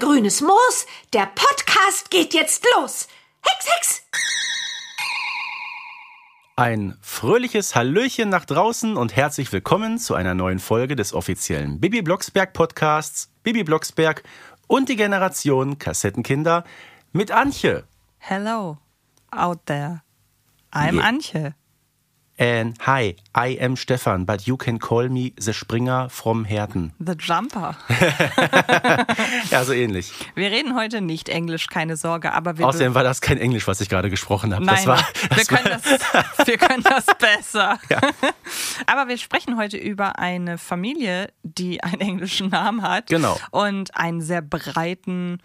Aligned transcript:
Grünes 0.00 0.40
Moos. 0.40 0.86
Der 1.12 1.26
Podcast 1.26 2.10
geht 2.10 2.32
jetzt 2.32 2.66
los. 2.74 3.06
Hex, 3.42 3.66
Hex! 3.68 4.02
Ein 6.56 6.96
fröhliches 7.02 7.74
Hallöchen 7.74 8.30
nach 8.30 8.46
draußen 8.46 8.96
und 8.96 9.14
herzlich 9.14 9.52
willkommen 9.52 9.98
zu 9.98 10.14
einer 10.14 10.34
neuen 10.34 10.58
Folge 10.58 10.96
des 10.96 11.12
offiziellen 11.12 11.80
Bibi 11.80 12.00
Blocksberg 12.00 12.54
Podcasts 12.54 13.30
Bibi 13.42 13.62
Blocksberg 13.62 14.22
und 14.66 14.88
die 14.88 14.96
Generation 14.96 15.78
Kassettenkinder 15.78 16.64
mit 17.12 17.30
Antje. 17.30 17.84
Hello 18.18 18.78
out 19.30 19.66
there. 19.66 20.02
I'm 20.72 20.94
Yeah. 20.94 21.04
Antje. 21.04 21.54
And 22.40 22.74
hi, 22.86 23.16
I 23.36 23.58
am 23.60 23.76
Stefan, 23.76 24.24
but 24.24 24.46
you 24.46 24.56
can 24.56 24.78
call 24.78 25.06
me 25.10 25.34
the 25.38 25.52
Springer 25.52 26.08
from 26.08 26.46
Herten. 26.46 26.92
The 26.98 27.12
Jumper. 27.12 27.76
Ja, 29.50 29.62
so 29.64 29.74
ähnlich. 29.74 30.12
Wir 30.34 30.50
reden 30.50 30.74
heute 30.74 31.02
nicht 31.02 31.28
Englisch, 31.28 31.66
keine 31.66 31.96
Sorge, 31.96 32.32
aber 32.32 32.56
wir. 32.56 32.66
Außerdem 32.66 32.94
war 32.94 33.02
das 33.02 33.20
kein 33.20 33.36
Englisch, 33.36 33.66
was 33.66 33.80
ich 33.82 33.90
gerade 33.90 34.08
gesprochen 34.08 34.54
habe. 34.54 34.64
Nein, 34.64 34.76
das 34.76 34.86
war, 34.86 34.98
wir, 34.98 35.36
das 35.36 35.48
können 35.48 35.64
war, 35.66 36.24
das, 36.36 36.46
wir 36.46 36.56
können 36.56 36.82
das 36.82 37.06
besser. 37.18 37.78
Aber 38.86 39.08
wir 39.08 39.18
sprechen 39.18 39.58
heute 39.58 39.76
über 39.76 40.18
eine 40.18 40.56
Familie, 40.56 41.32
die 41.42 41.82
einen 41.82 42.00
englischen 42.00 42.48
Namen 42.48 42.82
hat. 42.82 43.08
Genau. 43.08 43.38
Und 43.50 43.94
einen 43.96 44.20
sehr 44.22 44.42
breiten 44.42 45.40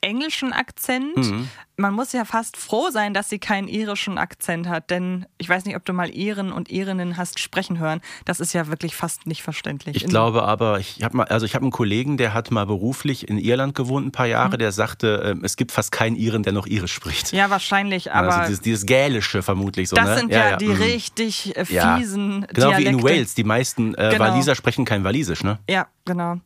englischen 0.00 0.52
Akzent. 0.52 1.16
Mhm. 1.16 1.48
Man 1.76 1.94
muss 1.94 2.12
ja 2.12 2.24
fast 2.24 2.56
froh 2.56 2.90
sein, 2.90 3.14
dass 3.14 3.28
sie 3.28 3.38
keinen 3.38 3.68
irischen 3.68 4.18
Akzent 4.18 4.68
hat, 4.68 4.90
denn 4.90 5.26
ich 5.38 5.48
weiß 5.48 5.64
nicht, 5.64 5.76
ob 5.76 5.84
du 5.84 5.92
mal 5.92 6.10
Iren 6.10 6.50
und 6.50 6.70
Irinnen 6.70 7.16
hast 7.16 7.38
sprechen 7.38 7.78
hören. 7.78 8.00
Das 8.24 8.40
ist 8.40 8.52
ja 8.52 8.66
wirklich 8.66 8.96
fast 8.96 9.28
nicht 9.28 9.44
verständlich. 9.44 9.94
Ich 9.94 10.06
glaube 10.06 10.42
aber, 10.42 10.80
ich 10.80 11.02
habe 11.04 11.18
mal, 11.18 11.24
also 11.24 11.46
ich 11.46 11.54
habe 11.54 11.62
einen 11.62 11.70
Kollegen, 11.70 12.16
der 12.16 12.34
hat 12.34 12.50
mal 12.50 12.66
beruflich 12.66 13.28
in 13.28 13.38
Irland 13.38 13.76
gewohnt 13.76 14.06
ein 14.08 14.12
paar 14.12 14.26
Jahre, 14.26 14.58
der 14.58 14.72
sagte, 14.72 15.22
ähm, 15.24 15.44
es 15.44 15.56
gibt 15.56 15.70
fast 15.70 15.92
keinen 15.92 16.16
Iren, 16.16 16.42
der 16.42 16.52
noch 16.52 16.66
Irisch 16.66 16.92
spricht. 16.92 17.32
Ja, 17.32 17.48
wahrscheinlich, 17.50 18.12
aber 18.12 18.32
also 18.34 18.48
dieses, 18.48 18.60
dieses 18.60 18.86
Gälische 18.86 19.42
vermutlich 19.42 19.88
so. 19.88 19.94
das 19.94 20.08
ne? 20.08 20.18
sind 20.18 20.32
ja, 20.32 20.56
die 20.56 20.66
mhm. 20.66 20.82
richtig 20.82 21.56
äh, 21.56 21.64
Ja. 21.68 21.96
fiesen 21.96 22.46
Genau 22.52 22.70
wie 22.70 22.86
in 22.86 22.98
Dialekte. 22.98 23.04
Wales, 23.04 23.34
die 23.34 23.44
meisten 23.44 23.94
äh, 23.94 24.10
Genau. 24.10 24.24
Waliser 24.24 24.54
sprechen 24.56 24.84
kein 24.84 25.04
Walisisch, 25.04 25.44
ne? 25.44 25.58
Ja, 25.68 25.86
genau. 26.08 26.36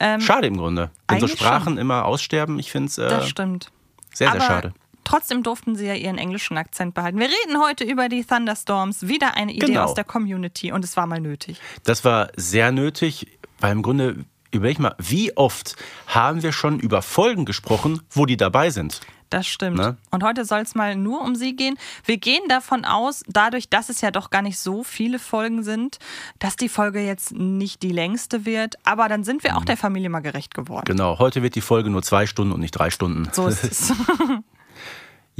Ähm, 0.00 0.20
Schade 0.20 0.48
im 0.48 0.56
Grunde. 0.56 0.90
Wenn 1.06 1.20
so 1.20 1.28
Sprachen 1.28 1.78
immer 1.78 2.04
aussterben, 2.06 2.58
ich 2.58 2.72
finde 2.72 2.88
es 2.88 2.98
äh, 2.98 3.08
das 3.08 3.28
stimmt. 3.28 3.70
sehr, 4.12 4.32
sehr 4.32 4.40
aber 4.40 4.40
schade. 4.40 4.74
Trotzdem 5.04 5.42
durften 5.42 5.76
sie 5.76 5.86
ja 5.86 5.94
ihren 5.94 6.18
englischen 6.18 6.56
Akzent 6.56 6.94
behalten. 6.94 7.18
Wir 7.18 7.28
reden 7.28 7.60
heute 7.60 7.84
über 7.84 8.08
die 8.08 8.24
Thunderstorms. 8.24 9.08
Wieder 9.08 9.34
eine 9.36 9.52
Idee 9.52 9.66
Genau. 9.66 9.84
aus 9.84 9.94
der 9.94 10.04
Community 10.04 10.72
und 10.72 10.84
es 10.84 10.96
war 10.96 11.06
mal 11.06 11.20
nötig. 11.20 11.60
Das 11.84 12.04
war 12.04 12.28
sehr 12.36 12.70
nötig, 12.72 13.26
weil 13.60 13.72
im 13.72 13.82
Grunde, 13.82 14.24
überleg 14.52 14.78
mal, 14.78 14.94
wie 14.98 15.36
oft 15.36 15.76
haben 16.06 16.42
wir 16.42 16.52
schon 16.52 16.78
über 16.80 17.02
Folgen 17.02 17.44
gesprochen, 17.44 18.02
wo 18.10 18.26
die 18.26 18.36
dabei 18.36 18.70
sind? 18.70 19.00
Das 19.30 19.46
stimmt. 19.46 19.76
Ne? 19.76 19.96
Und 20.10 20.24
heute 20.24 20.44
soll 20.44 20.60
es 20.60 20.74
mal 20.74 20.96
nur 20.96 21.22
um 21.22 21.34
sie 21.34 21.56
gehen. 21.56 21.78
Wir 22.04 22.18
gehen 22.18 22.42
davon 22.48 22.84
aus, 22.84 23.22
dadurch, 23.28 23.68
dass 23.68 23.88
es 23.88 24.00
ja 24.00 24.10
doch 24.10 24.30
gar 24.30 24.42
nicht 24.42 24.58
so 24.58 24.82
viele 24.82 25.18
Folgen 25.18 25.62
sind, 25.62 25.98
dass 26.38 26.56
die 26.56 26.68
Folge 26.68 27.00
jetzt 27.00 27.32
nicht 27.32 27.82
die 27.82 27.92
längste 27.92 28.44
wird. 28.44 28.74
Aber 28.84 29.08
dann 29.08 29.24
sind 29.24 29.44
wir 29.44 29.56
auch 29.56 29.64
der 29.64 29.76
Familie 29.76 30.10
mal 30.10 30.20
gerecht 30.20 30.54
geworden. 30.54 30.84
Genau, 30.84 31.18
heute 31.18 31.42
wird 31.42 31.54
die 31.54 31.60
Folge 31.60 31.90
nur 31.90 32.02
zwei 32.02 32.26
Stunden 32.26 32.52
und 32.52 32.60
nicht 32.60 32.72
drei 32.72 32.90
Stunden. 32.90 33.28
So 33.32 33.46
ist 33.46 33.64
es. 33.64 33.92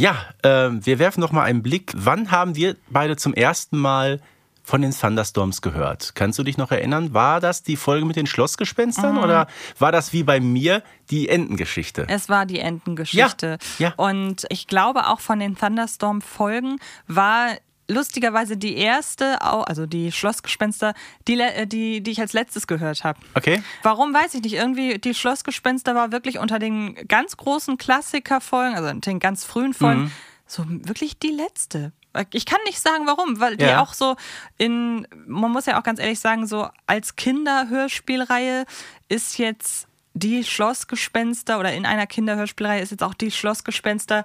Ja, 0.00 0.16
ähm, 0.44 0.84
wir 0.86 0.98
werfen 0.98 1.20
noch 1.20 1.30
mal 1.30 1.42
einen 1.42 1.62
Blick. 1.62 1.92
Wann 1.94 2.30
haben 2.30 2.56
wir 2.56 2.76
beide 2.88 3.16
zum 3.16 3.34
ersten 3.34 3.76
Mal 3.76 4.22
von 4.70 4.80
den 4.82 4.92
Thunderstorms 4.92 5.60
gehört? 5.60 6.14
Kannst 6.14 6.38
du 6.38 6.42
dich 6.42 6.56
noch 6.56 6.70
erinnern? 6.70 7.12
War 7.12 7.40
das 7.40 7.62
die 7.62 7.76
Folge 7.76 8.06
mit 8.06 8.16
den 8.16 8.26
Schlossgespenstern 8.26 9.16
Mhm. 9.16 9.22
oder 9.22 9.46
war 9.78 9.92
das 9.92 10.12
wie 10.12 10.22
bei 10.22 10.40
mir 10.40 10.82
die 11.10 11.28
Entengeschichte? 11.28 12.06
Es 12.08 12.28
war 12.28 12.46
die 12.46 12.60
Entengeschichte. 12.60 13.58
Ja, 13.78 13.88
ja. 13.88 13.94
Und 13.96 14.46
ich 14.48 14.66
glaube 14.66 15.08
auch 15.08 15.20
von 15.20 15.40
den 15.40 15.56
Thunderstorm-Folgen 15.56 16.78
war 17.06 17.48
lustigerweise 17.88 18.56
die 18.56 18.76
erste, 18.76 19.42
also 19.42 19.84
die 19.86 20.12
Schlossgespenster, 20.12 20.94
die, 21.26 21.40
äh, 21.40 21.66
die, 21.66 22.00
die 22.02 22.12
ich 22.12 22.20
als 22.20 22.32
letztes 22.32 22.68
gehört 22.68 23.02
habe. 23.02 23.18
Okay. 23.34 23.62
Warum 23.82 24.14
weiß 24.14 24.34
ich 24.34 24.42
nicht. 24.42 24.54
Irgendwie, 24.54 24.98
die 24.98 25.12
Schlossgespenster 25.12 25.96
war 25.96 26.12
wirklich 26.12 26.38
unter 26.38 26.60
den 26.60 26.94
ganz 27.08 27.36
großen 27.36 27.78
Klassikerfolgen, 27.78 28.76
also 28.76 28.92
den 29.00 29.18
ganz 29.18 29.44
frühen 29.44 29.74
Folgen, 29.74 30.02
Mhm. 30.02 30.10
so 30.46 30.64
wirklich 30.68 31.18
die 31.18 31.32
letzte. 31.32 31.92
Ich 32.32 32.44
kann 32.46 32.58
nicht 32.66 32.80
sagen, 32.80 33.06
warum, 33.06 33.38
weil 33.40 33.56
die 33.56 33.64
Ja. 33.64 33.80
auch 33.82 33.94
so 33.94 34.16
in, 34.58 35.06
man 35.26 35.50
muss 35.52 35.66
ja 35.66 35.78
auch 35.78 35.82
ganz 35.84 36.00
ehrlich 36.00 36.18
sagen, 36.20 36.46
so 36.46 36.68
als 36.86 37.14
Kinderhörspielreihe 37.16 38.64
ist 39.08 39.38
jetzt 39.38 39.86
die 40.14 40.42
Schlossgespenster 40.44 41.58
oder 41.60 41.72
in 41.72 41.86
einer 41.86 42.06
Kinderhörspielreihe 42.06 42.82
ist 42.82 42.90
jetzt 42.90 43.02
auch 43.02 43.14
die 43.14 43.30
Schlossgespenster 43.30 44.24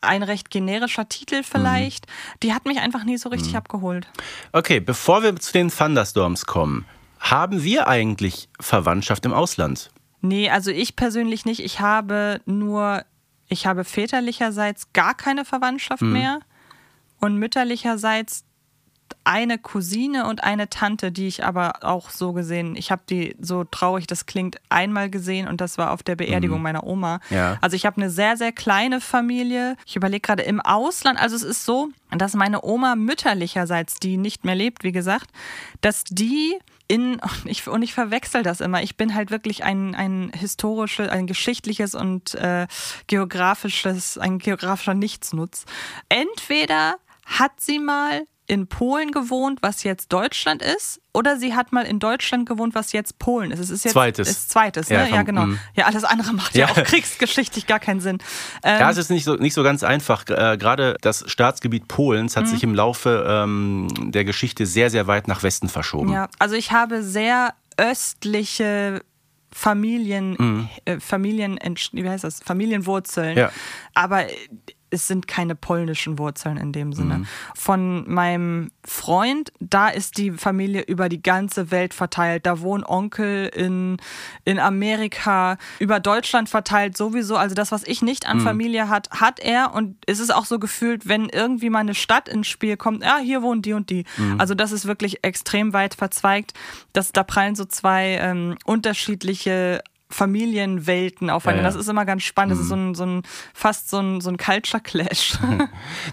ein 0.00 0.22
recht 0.22 0.50
generischer 0.50 1.08
Titel 1.08 1.42
vielleicht. 1.42 2.06
Die 2.42 2.54
hat 2.54 2.64
mich 2.64 2.78
einfach 2.80 3.04
nie 3.04 3.16
so 3.18 3.28
richtig 3.28 3.52
Mhm. 3.52 3.58
abgeholt. 3.58 4.06
Okay, 4.52 4.80
bevor 4.80 5.22
wir 5.22 5.36
zu 5.36 5.52
den 5.52 5.70
Thunderstorms 5.70 6.46
kommen, 6.46 6.86
haben 7.20 7.62
wir 7.62 7.88
eigentlich 7.88 8.48
Verwandtschaft 8.60 9.24
im 9.26 9.32
Ausland? 9.32 9.90
Nee, 10.20 10.48
also 10.50 10.70
ich 10.70 10.96
persönlich 10.96 11.44
nicht. 11.44 11.60
Ich 11.60 11.80
habe 11.80 12.40
nur, 12.46 13.04
ich 13.48 13.66
habe 13.66 13.84
väterlicherseits 13.84 14.92
gar 14.92 15.14
keine 15.14 15.44
Verwandtschaft 15.44 16.02
mehr 16.02 16.40
und 17.20 17.36
mütterlicherseits 17.36 18.44
eine 19.24 19.58
Cousine 19.58 20.26
und 20.26 20.44
eine 20.44 20.70
Tante, 20.70 21.10
die 21.10 21.26
ich 21.26 21.44
aber 21.44 21.82
auch 21.82 22.10
so 22.10 22.32
gesehen, 22.32 22.76
ich 22.76 22.92
habe 22.92 23.02
die, 23.10 23.34
so 23.40 23.64
traurig 23.64 24.06
das 24.06 24.26
klingt, 24.26 24.58
einmal 24.68 25.10
gesehen 25.10 25.48
und 25.48 25.60
das 25.60 25.78
war 25.78 25.92
auf 25.92 26.04
der 26.04 26.14
Beerdigung 26.14 26.62
meiner 26.62 26.84
Oma. 26.84 27.20
Ja. 27.30 27.58
Also 27.60 27.74
ich 27.74 27.86
habe 27.86 27.96
eine 27.96 28.10
sehr, 28.10 28.36
sehr 28.36 28.52
kleine 28.52 29.00
Familie. 29.00 29.76
Ich 29.84 29.96
überlege 29.96 30.20
gerade 30.20 30.44
im 30.44 30.60
Ausland, 30.60 31.20
also 31.20 31.34
es 31.34 31.42
ist 31.42 31.64
so, 31.64 31.88
dass 32.16 32.34
meine 32.34 32.64
Oma 32.64 32.94
mütterlicherseits, 32.94 33.96
die 33.96 34.16
nicht 34.16 34.44
mehr 34.44 34.54
lebt, 34.54 34.84
wie 34.84 34.92
gesagt, 34.92 35.30
dass 35.80 36.04
die 36.04 36.56
in, 36.88 37.16
und 37.16 37.46
ich, 37.46 37.66
und 37.66 37.82
ich 37.82 37.94
verwechsel 37.94 38.44
das 38.44 38.60
immer, 38.60 38.80
ich 38.80 38.96
bin 38.96 39.12
halt 39.12 39.32
wirklich 39.32 39.64
ein, 39.64 39.96
ein 39.96 40.30
historisches, 40.32 41.08
ein 41.08 41.26
geschichtliches 41.26 41.96
und 41.96 42.36
äh, 42.36 42.68
geografisches, 43.08 44.18
ein 44.18 44.38
geografischer 44.38 44.94
Nichtsnutz. 44.94 45.64
Entweder 46.08 46.98
hat 47.26 47.52
sie 47.60 47.78
mal 47.78 48.22
in 48.48 48.68
Polen 48.68 49.10
gewohnt, 49.10 49.58
was 49.60 49.82
jetzt 49.82 50.12
Deutschland 50.12 50.62
ist, 50.62 51.00
oder 51.12 51.36
sie 51.36 51.56
hat 51.56 51.72
mal 51.72 51.84
in 51.84 51.98
Deutschland 51.98 52.48
gewohnt, 52.48 52.76
was 52.76 52.92
jetzt 52.92 53.18
Polen 53.18 53.50
ist. 53.50 53.58
Es 53.58 53.70
ist 53.70 53.84
jetzt 53.84 53.94
Zweites. 53.94 54.28
Ist 54.28 54.50
zweites, 54.50 54.88
Ja, 54.88 55.02
ne? 55.02 55.10
Ja, 55.10 55.16
vom- 55.16 55.24
genau. 55.24 55.46
mm. 55.46 55.58
Ja, 55.74 55.86
alles 55.86 56.04
andere 56.04 56.32
macht 56.32 56.54
ja, 56.54 56.66
Ja. 56.66 56.72
auch 56.72 56.84
kriegsgeschichtlich 56.84 57.66
gar 57.66 57.80
keinen 57.80 58.00
Sinn. 58.00 58.18
Ähm, 58.62 58.78
Ja, 58.78 58.88
es 58.88 58.98
ist 58.98 59.10
nicht 59.10 59.24
so, 59.24 59.34
nicht 59.34 59.54
so 59.54 59.64
ganz 59.64 59.82
einfach. 59.82 60.22
Äh, 60.28 60.56
Gerade 60.58 60.96
das 61.00 61.24
Staatsgebiet 61.26 61.88
Polens 61.88 62.36
Mhm. 62.36 62.40
hat 62.40 62.48
sich 62.48 62.62
im 62.62 62.72
Laufe 62.72 63.26
ähm, 63.28 63.88
der 64.12 64.24
Geschichte 64.24 64.64
sehr, 64.64 64.90
sehr 64.90 65.08
weit 65.08 65.26
nach 65.26 65.42
Westen 65.42 65.68
verschoben. 65.68 66.12
Ja, 66.12 66.28
also 66.38 66.54
ich 66.54 66.70
habe 66.70 67.02
sehr 67.02 67.52
östliche 67.76 69.02
Familien, 69.52 70.68
äh, 70.84 71.00
Familien, 71.00 71.58
wie 71.92 72.08
heißt 72.08 72.24
das? 72.24 72.40
Familienwurzeln. 72.44 73.32
Mhm. 73.32 73.38
Ja. 73.38 73.50
Aber 73.94 74.26
es 74.90 75.08
sind 75.08 75.26
keine 75.26 75.54
polnischen 75.54 76.18
Wurzeln 76.18 76.56
in 76.56 76.72
dem 76.72 76.92
Sinne. 76.92 77.18
Mhm. 77.18 77.26
Von 77.54 78.10
meinem 78.12 78.70
Freund, 78.84 79.52
da 79.58 79.88
ist 79.88 80.16
die 80.18 80.30
Familie 80.30 80.82
über 80.82 81.08
die 81.08 81.20
ganze 81.22 81.70
Welt 81.70 81.92
verteilt. 81.92 82.46
Da 82.46 82.60
wohnen 82.60 82.84
Onkel 82.84 83.46
in, 83.48 83.96
in 84.44 84.58
Amerika, 84.58 85.58
über 85.78 85.98
Deutschland 86.00 86.48
verteilt 86.48 86.96
sowieso. 86.96 87.36
Also 87.36 87.54
das, 87.54 87.72
was 87.72 87.82
ich 87.84 88.02
nicht 88.02 88.24
Mhm. 88.24 88.30
an 88.30 88.40
Familie 88.40 88.88
hat, 88.88 89.10
hat 89.10 89.40
er. 89.40 89.74
Und 89.74 89.96
es 90.06 90.20
ist 90.20 90.32
auch 90.32 90.44
so 90.44 90.58
gefühlt, 90.58 91.08
wenn 91.08 91.28
irgendwie 91.28 91.70
mal 91.70 91.80
eine 91.80 91.94
Stadt 91.94 92.28
ins 92.28 92.46
Spiel 92.46 92.76
kommt, 92.76 93.02
ja, 93.02 93.18
hier 93.18 93.42
wohnen 93.42 93.62
die 93.62 93.72
und 93.72 93.90
die. 93.90 94.04
Mhm. 94.16 94.40
Also 94.40 94.54
das 94.54 94.72
ist 94.72 94.86
wirklich 94.86 95.24
extrem 95.24 95.72
weit 95.72 95.94
verzweigt. 95.94 96.54
Das, 96.92 97.12
da 97.12 97.22
prallen 97.24 97.54
so 97.56 97.64
zwei 97.64 98.18
ähm, 98.20 98.56
unterschiedliche 98.64 99.82
Familienwelten 100.08 101.30
aufeinander. 101.30 101.62
Ja, 101.62 101.68
ja. 101.68 101.74
Das 101.74 101.80
ist 101.80 101.88
immer 101.88 102.04
ganz 102.04 102.22
spannend. 102.22 102.52
Das 102.52 102.60
ist 102.60 102.68
so 102.68 102.76
ein, 102.76 102.94
so 102.94 103.04
ein 103.04 103.22
fast 103.54 103.90
so 103.90 103.98
ein, 103.98 104.20
so 104.20 104.30
ein 104.30 104.36
Culture 104.36 104.82
Clash. 104.82 105.38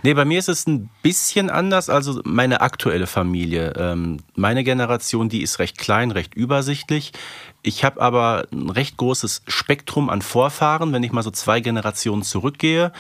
Nee, 0.04 0.14
bei 0.14 0.26
mir 0.26 0.40
ist 0.40 0.50
es 0.50 0.68
ein 0.68 0.90
bisschen 1.02 1.50
anders. 1.50 1.90
Also 1.90 2.22
meine 2.26 2.62
aktuelle 2.62 3.08
Familie, 3.08 3.74
ähm, 3.78 4.18
meine 4.36 4.64
Generation, 4.64 5.30
die 5.30 5.42
ist 5.42 5.60
recht 5.60 5.78
klein, 5.78 6.12
recht 6.12 6.34
übersichtlich. 6.34 7.14
Ich 7.62 7.84
habe 7.84 8.02
aber 8.02 8.48
ein 8.52 8.70
recht 8.70 8.98
großes 8.98 9.44
Spektrum 9.48 10.10
an 10.10 10.22
Vorfahren, 10.22 10.92
wenn 10.92 11.04
ich 11.04 11.12
mal 11.12 11.24
so 11.24 11.32
zwei 11.32 11.60
Generationen 11.62 12.24
zurückgehe. 12.24 12.92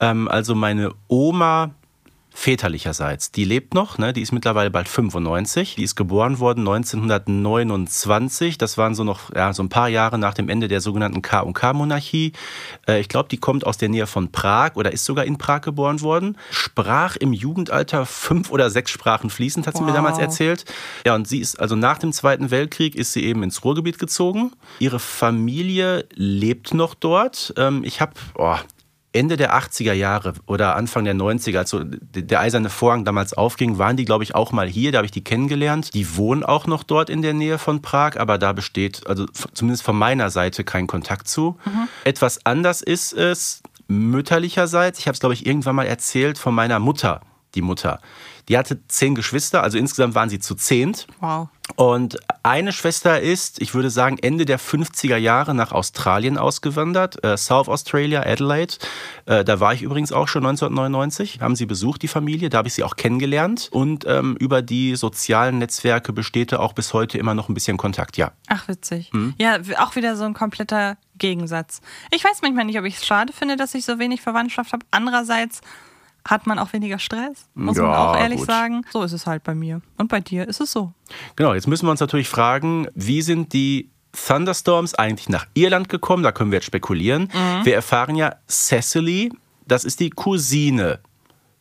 Ähm, 0.00 0.28
also 0.28 0.54
meine 0.54 0.92
Oma 1.08 1.74
väterlicherseits. 2.34 3.30
Die 3.30 3.44
lebt 3.44 3.74
noch, 3.74 3.96
ne? 3.96 4.12
die 4.12 4.20
ist 4.20 4.32
mittlerweile 4.32 4.70
bald 4.70 4.88
95. 4.88 5.76
Die 5.76 5.84
ist 5.84 5.94
geboren 5.94 6.40
worden 6.40 6.60
1929. 6.68 8.58
Das 8.58 8.76
waren 8.76 8.94
so 8.96 9.04
noch 9.04 9.32
ja, 9.34 9.52
so 9.52 9.62
ein 9.62 9.68
paar 9.68 9.88
Jahre 9.88 10.18
nach 10.18 10.34
dem 10.34 10.48
Ende 10.48 10.66
der 10.66 10.80
sogenannten 10.80 11.22
K&K-Monarchie. 11.22 12.32
Äh, 12.88 13.00
ich 13.00 13.08
glaube, 13.08 13.28
die 13.28 13.38
kommt 13.38 13.64
aus 13.64 13.78
der 13.78 13.88
Nähe 13.88 14.08
von 14.08 14.32
Prag 14.32 14.72
oder 14.74 14.92
ist 14.92 15.04
sogar 15.04 15.24
in 15.24 15.38
Prag 15.38 15.62
geboren 15.62 16.00
worden. 16.00 16.36
Sprach 16.50 17.16
im 17.16 17.32
Jugendalter 17.32 18.04
fünf 18.04 18.50
oder 18.50 18.68
sechs 18.68 18.90
Sprachen 18.90 19.30
fließend, 19.30 19.66
hat 19.68 19.76
sie 19.76 19.80
wow. 19.80 19.88
mir 19.88 19.94
damals 19.94 20.18
erzählt. 20.18 20.64
Ja, 21.06 21.14
und 21.14 21.28
sie 21.28 21.38
ist 21.38 21.60
also 21.60 21.76
nach 21.76 21.98
dem 21.98 22.12
Zweiten 22.12 22.50
Weltkrieg 22.50 22.96
ist 22.96 23.12
sie 23.12 23.24
eben 23.24 23.44
ins 23.44 23.64
Ruhrgebiet 23.64 23.98
gezogen. 23.98 24.50
Ihre 24.80 24.98
Familie 24.98 26.06
lebt 26.14 26.74
noch 26.74 26.94
dort. 26.94 27.54
Ähm, 27.56 27.84
ich 27.84 28.00
habe, 28.00 28.12
oh, 28.34 28.56
Ende 29.14 29.36
der 29.36 29.54
80er 29.54 29.92
Jahre 29.92 30.34
oder 30.46 30.74
Anfang 30.74 31.04
der 31.04 31.14
90er, 31.14 31.58
als 31.58 31.70
so 31.70 31.82
der 31.84 32.40
eiserne 32.40 32.68
Vorhang 32.68 33.04
damals 33.04 33.32
aufging, 33.32 33.78
waren 33.78 33.96
die, 33.96 34.04
glaube 34.04 34.24
ich, 34.24 34.34
auch 34.34 34.52
mal 34.52 34.68
hier. 34.68 34.92
Da 34.92 34.98
habe 34.98 35.06
ich 35.06 35.12
die 35.12 35.24
kennengelernt. 35.24 35.94
Die 35.94 36.16
wohnen 36.16 36.42
auch 36.42 36.66
noch 36.66 36.82
dort 36.82 37.10
in 37.10 37.22
der 37.22 37.32
Nähe 37.32 37.58
von 37.58 37.80
Prag, 37.80 38.16
aber 38.18 38.38
da 38.38 38.52
besteht, 38.52 39.06
also 39.06 39.26
zumindest 39.54 39.84
von 39.84 39.96
meiner 39.96 40.30
Seite, 40.30 40.64
kein 40.64 40.86
Kontakt 40.86 41.28
zu. 41.28 41.56
Mhm. 41.64 41.88
Etwas 42.04 42.44
anders 42.44 42.82
ist 42.82 43.12
es 43.12 43.62
mütterlicherseits. 43.86 44.98
Ich 44.98 45.06
habe 45.06 45.14
es, 45.14 45.20
glaube 45.20 45.34
ich, 45.34 45.46
irgendwann 45.46 45.76
mal 45.76 45.86
erzählt 45.86 46.36
von 46.36 46.54
meiner 46.54 46.78
Mutter, 46.78 47.20
die 47.54 47.62
Mutter. 47.62 48.00
Die 48.48 48.58
hatte 48.58 48.86
zehn 48.88 49.14
Geschwister, 49.14 49.62
also 49.62 49.78
insgesamt 49.78 50.14
waren 50.14 50.28
sie 50.28 50.38
zu 50.38 50.54
zehnt. 50.54 51.06
Wow. 51.20 51.48
Und 51.76 52.18
eine 52.42 52.72
Schwester 52.72 53.20
ist, 53.20 53.60
ich 53.62 53.74
würde 53.74 53.88
sagen, 53.88 54.18
Ende 54.18 54.44
der 54.44 54.60
50er 54.60 55.16
Jahre 55.16 55.54
nach 55.54 55.72
Australien 55.72 56.36
ausgewandert, 56.36 57.24
äh, 57.24 57.38
South 57.38 57.68
Australia, 57.68 58.20
Adelaide. 58.20 58.74
Äh, 59.24 59.44
da 59.44 59.60
war 59.60 59.72
ich 59.72 59.82
übrigens 59.82 60.12
auch 60.12 60.28
schon 60.28 60.44
1999, 60.44 61.40
haben 61.40 61.56
sie 61.56 61.64
besucht, 61.64 62.02
die 62.02 62.08
Familie, 62.08 62.50
da 62.50 62.58
habe 62.58 62.68
ich 62.68 62.74
sie 62.74 62.82
auch 62.82 62.96
kennengelernt. 62.96 63.70
Und 63.72 64.04
ähm, 64.06 64.36
über 64.38 64.60
die 64.60 64.94
sozialen 64.94 65.58
Netzwerke 65.58 66.12
besteht 66.12 66.52
da 66.52 66.58
auch 66.58 66.74
bis 66.74 66.92
heute 66.92 67.16
immer 67.16 67.34
noch 67.34 67.48
ein 67.48 67.54
bisschen 67.54 67.78
Kontakt, 67.78 68.18
ja. 68.18 68.32
Ach, 68.48 68.68
witzig. 68.68 69.10
Mhm. 69.14 69.34
Ja, 69.38 69.58
auch 69.78 69.96
wieder 69.96 70.16
so 70.16 70.24
ein 70.24 70.34
kompletter 70.34 70.98
Gegensatz. 71.16 71.80
Ich 72.10 72.22
weiß 72.22 72.42
manchmal 72.42 72.66
nicht, 72.66 72.78
ob 72.78 72.84
ich 72.84 72.96
es 72.96 73.06
schade 73.06 73.32
finde, 73.32 73.56
dass 73.56 73.74
ich 73.74 73.86
so 73.86 73.98
wenig 73.98 74.20
Verwandtschaft 74.20 74.74
habe. 74.74 74.84
Andererseits 74.90 75.62
hat 76.26 76.46
man 76.46 76.58
auch 76.58 76.72
weniger 76.72 76.98
Stress, 76.98 77.48
muss 77.54 77.76
ja, 77.76 77.82
man 77.82 77.94
auch 77.94 78.16
ehrlich 78.16 78.38
gut. 78.38 78.46
sagen. 78.46 78.82
So 78.92 79.02
ist 79.02 79.12
es 79.12 79.26
halt 79.26 79.44
bei 79.44 79.54
mir. 79.54 79.82
Und 79.98 80.08
bei 80.08 80.20
dir 80.20 80.48
ist 80.48 80.60
es 80.60 80.72
so. 80.72 80.92
Genau, 81.36 81.54
jetzt 81.54 81.66
müssen 81.66 81.86
wir 81.86 81.90
uns 81.90 82.00
natürlich 82.00 82.28
fragen, 82.28 82.88
wie 82.94 83.22
sind 83.22 83.52
die 83.52 83.90
Thunderstorms 84.12 84.94
eigentlich 84.94 85.28
nach 85.28 85.46
Irland 85.54 85.88
gekommen? 85.88 86.22
Da 86.22 86.32
können 86.32 86.50
wir 86.50 86.56
jetzt 86.56 86.66
spekulieren. 86.66 87.30
Mhm. 87.32 87.64
Wir 87.64 87.74
erfahren 87.74 88.16
ja, 88.16 88.36
Cecily, 88.48 89.32
das 89.66 89.84
ist 89.84 90.00
die 90.00 90.10
Cousine 90.10 91.00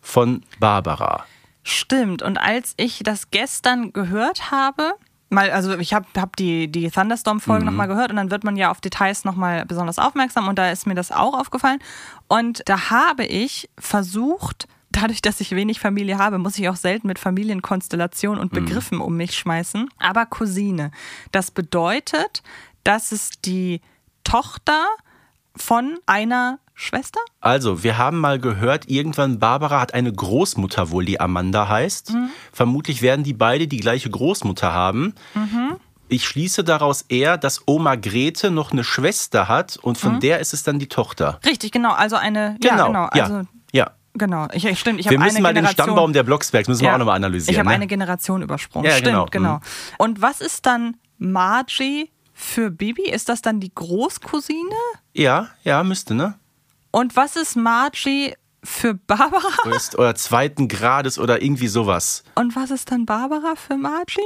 von 0.02 0.44
Barbara. 0.60 1.26
Stimmt. 1.64 2.22
Und 2.22 2.38
als 2.38 2.74
ich 2.78 3.02
das 3.04 3.32
gestern 3.32 3.94
gehört 3.94 4.52
habe, 4.52 4.94
mal, 5.34 5.52
also 5.52 5.78
ich 5.78 5.94
habe 5.94 6.06
hab 6.18 6.36
die, 6.36 6.72
die 6.72 6.90
Thunderstorm-Folgen 6.90 7.66
mhm. 7.66 7.72
nochmal 7.72 7.88
gehört 7.88 8.10
und 8.12 8.18
dann 8.18 8.32
wird 8.32 8.44
man 8.44 8.56
ja 8.56 8.72
auf 8.72 8.82
Details 8.82 9.26
nochmal 9.26 9.66
besonders 9.66 10.00
aufmerksam 10.00 10.48
und 10.48 10.58
da 10.58 10.72
ist 10.72 10.88
mir 10.88 10.96
das 10.96 11.12
auch 11.12 11.38
aufgefallen. 11.38 11.80
Und 12.28 12.64
da 12.66 12.90
habe 12.90 13.26
ich 13.26 13.70
versucht, 13.78 14.68
dadurch, 14.92 15.22
dass 15.22 15.42
ich 15.42 15.52
wenig 15.52 15.80
Familie 15.80 16.18
habe, 16.18 16.38
muss 16.38 16.58
ich 16.58 16.70
auch 16.70 16.76
selten 16.76 17.08
mit 17.08 17.20
Familienkonstellationen 17.20 18.40
und 18.40 18.54
mhm. 18.54 18.66
Begriffen 18.66 19.00
mhm. 19.00 19.04
um 19.04 19.18
mich 19.18 19.38
schmeißen. 19.38 19.90
Aber 20.00 20.26
Cousine, 20.26 20.92
das 21.32 21.52
bedeutet, 21.52 22.44
dass 22.84 23.12
es 23.12 23.32
die 23.44 23.82
Tochter 24.24 24.88
von 25.56 26.00
einer 26.06 26.60
Schwester? 26.74 27.20
Also, 27.40 27.84
wir 27.84 27.98
haben 27.98 28.20
mal 28.20 28.40
gehört, 28.40 28.90
irgendwann 28.90 29.40
Barbara 29.40 29.80
hat 29.80 29.94
eine 29.94 30.12
Großmutter 30.12 30.90
wohl, 30.90 31.06
die 31.06 31.20
Amanda 31.20 31.68
heißt. 31.68 32.14
Mhm. 32.14 32.30
Vermutlich 32.52 33.02
werden 33.02 33.24
die 33.24 33.34
beide 33.34 33.68
die 33.68 33.78
gleiche 33.78 34.10
Großmutter 34.10 34.74
haben. 34.74 35.14
Mhm. 35.36 35.78
Ich 36.10 36.26
schließe 36.26 36.64
daraus 36.64 37.04
eher, 37.04 37.38
dass 37.38 37.68
Oma 37.68 37.96
Grete 37.96 38.52
noch 38.52 38.72
eine 38.72 38.84
Schwester 38.84 39.48
hat 39.48 39.78
und 39.78 39.98
von 39.98 40.16
mhm. 40.16 40.20
der 40.20 40.40
ist 40.40 40.54
es 40.54 40.64
dann 40.64 40.80
die 40.80 40.88
Tochter. 40.88 41.40
Richtig, 41.46 41.72
genau. 41.72 41.94
Also 41.94 42.16
eine. 42.16 42.58
Genau, 42.60 42.78
ja, 42.78 42.88
genau. 42.88 43.06
Also, 43.06 43.34
ja. 43.38 43.46
ja. 43.72 43.92
Genau, 44.16 44.48
ich, 44.54 44.80
stimmt. 44.80 45.00
Ich 45.00 45.10
wir 45.10 45.18
müssen 45.18 45.42
mal 45.42 45.54
den 45.54 45.66
Stammbaum 45.66 46.14
der 46.14 46.22
Blocksbergs 46.24 46.68
müssen 46.68 46.84
ja, 46.84 46.92
wir 46.92 46.96
auch 46.96 47.00
nochmal 47.00 47.16
analysieren. 47.16 47.54
Ich 47.54 47.60
habe 47.60 47.70
ne? 47.70 47.76
eine 47.76 47.88
Generation 47.88 48.44
übersprungen. 48.44 48.86
Ja, 48.86 48.98
stimmt, 48.98 49.32
genau. 49.32 49.58
genau. 49.58 49.60
Und 49.98 50.22
was 50.22 50.40
ist 50.40 50.68
dann 50.68 50.98
Margie 51.18 52.12
für 52.32 52.70
Bibi? 52.70 53.10
Ist 53.10 53.30
das 53.30 53.42
dann 53.42 53.60
die 53.60 53.74
Großcousine? 53.74 54.76
Ja, 55.14 55.50
ja, 55.64 55.84
müsste, 55.84 56.14
ne? 56.14 56.36
Und 56.96 57.16
was 57.16 57.36
ist 57.36 57.56
Margie 57.56 58.36
für 58.64 58.94
Barbara? 58.94 59.76
Ist, 59.76 59.98
oder 59.98 60.14
zweiten 60.14 60.68
Grades 60.68 61.18
oder 61.18 61.42
irgendwie 61.42 61.68
sowas. 61.68 62.24
Und 62.36 62.56
was 62.56 62.70
ist 62.70 62.92
dann 62.92 63.08
Barbara 63.08 63.56
für 63.56 63.78
Margie? 63.78 64.22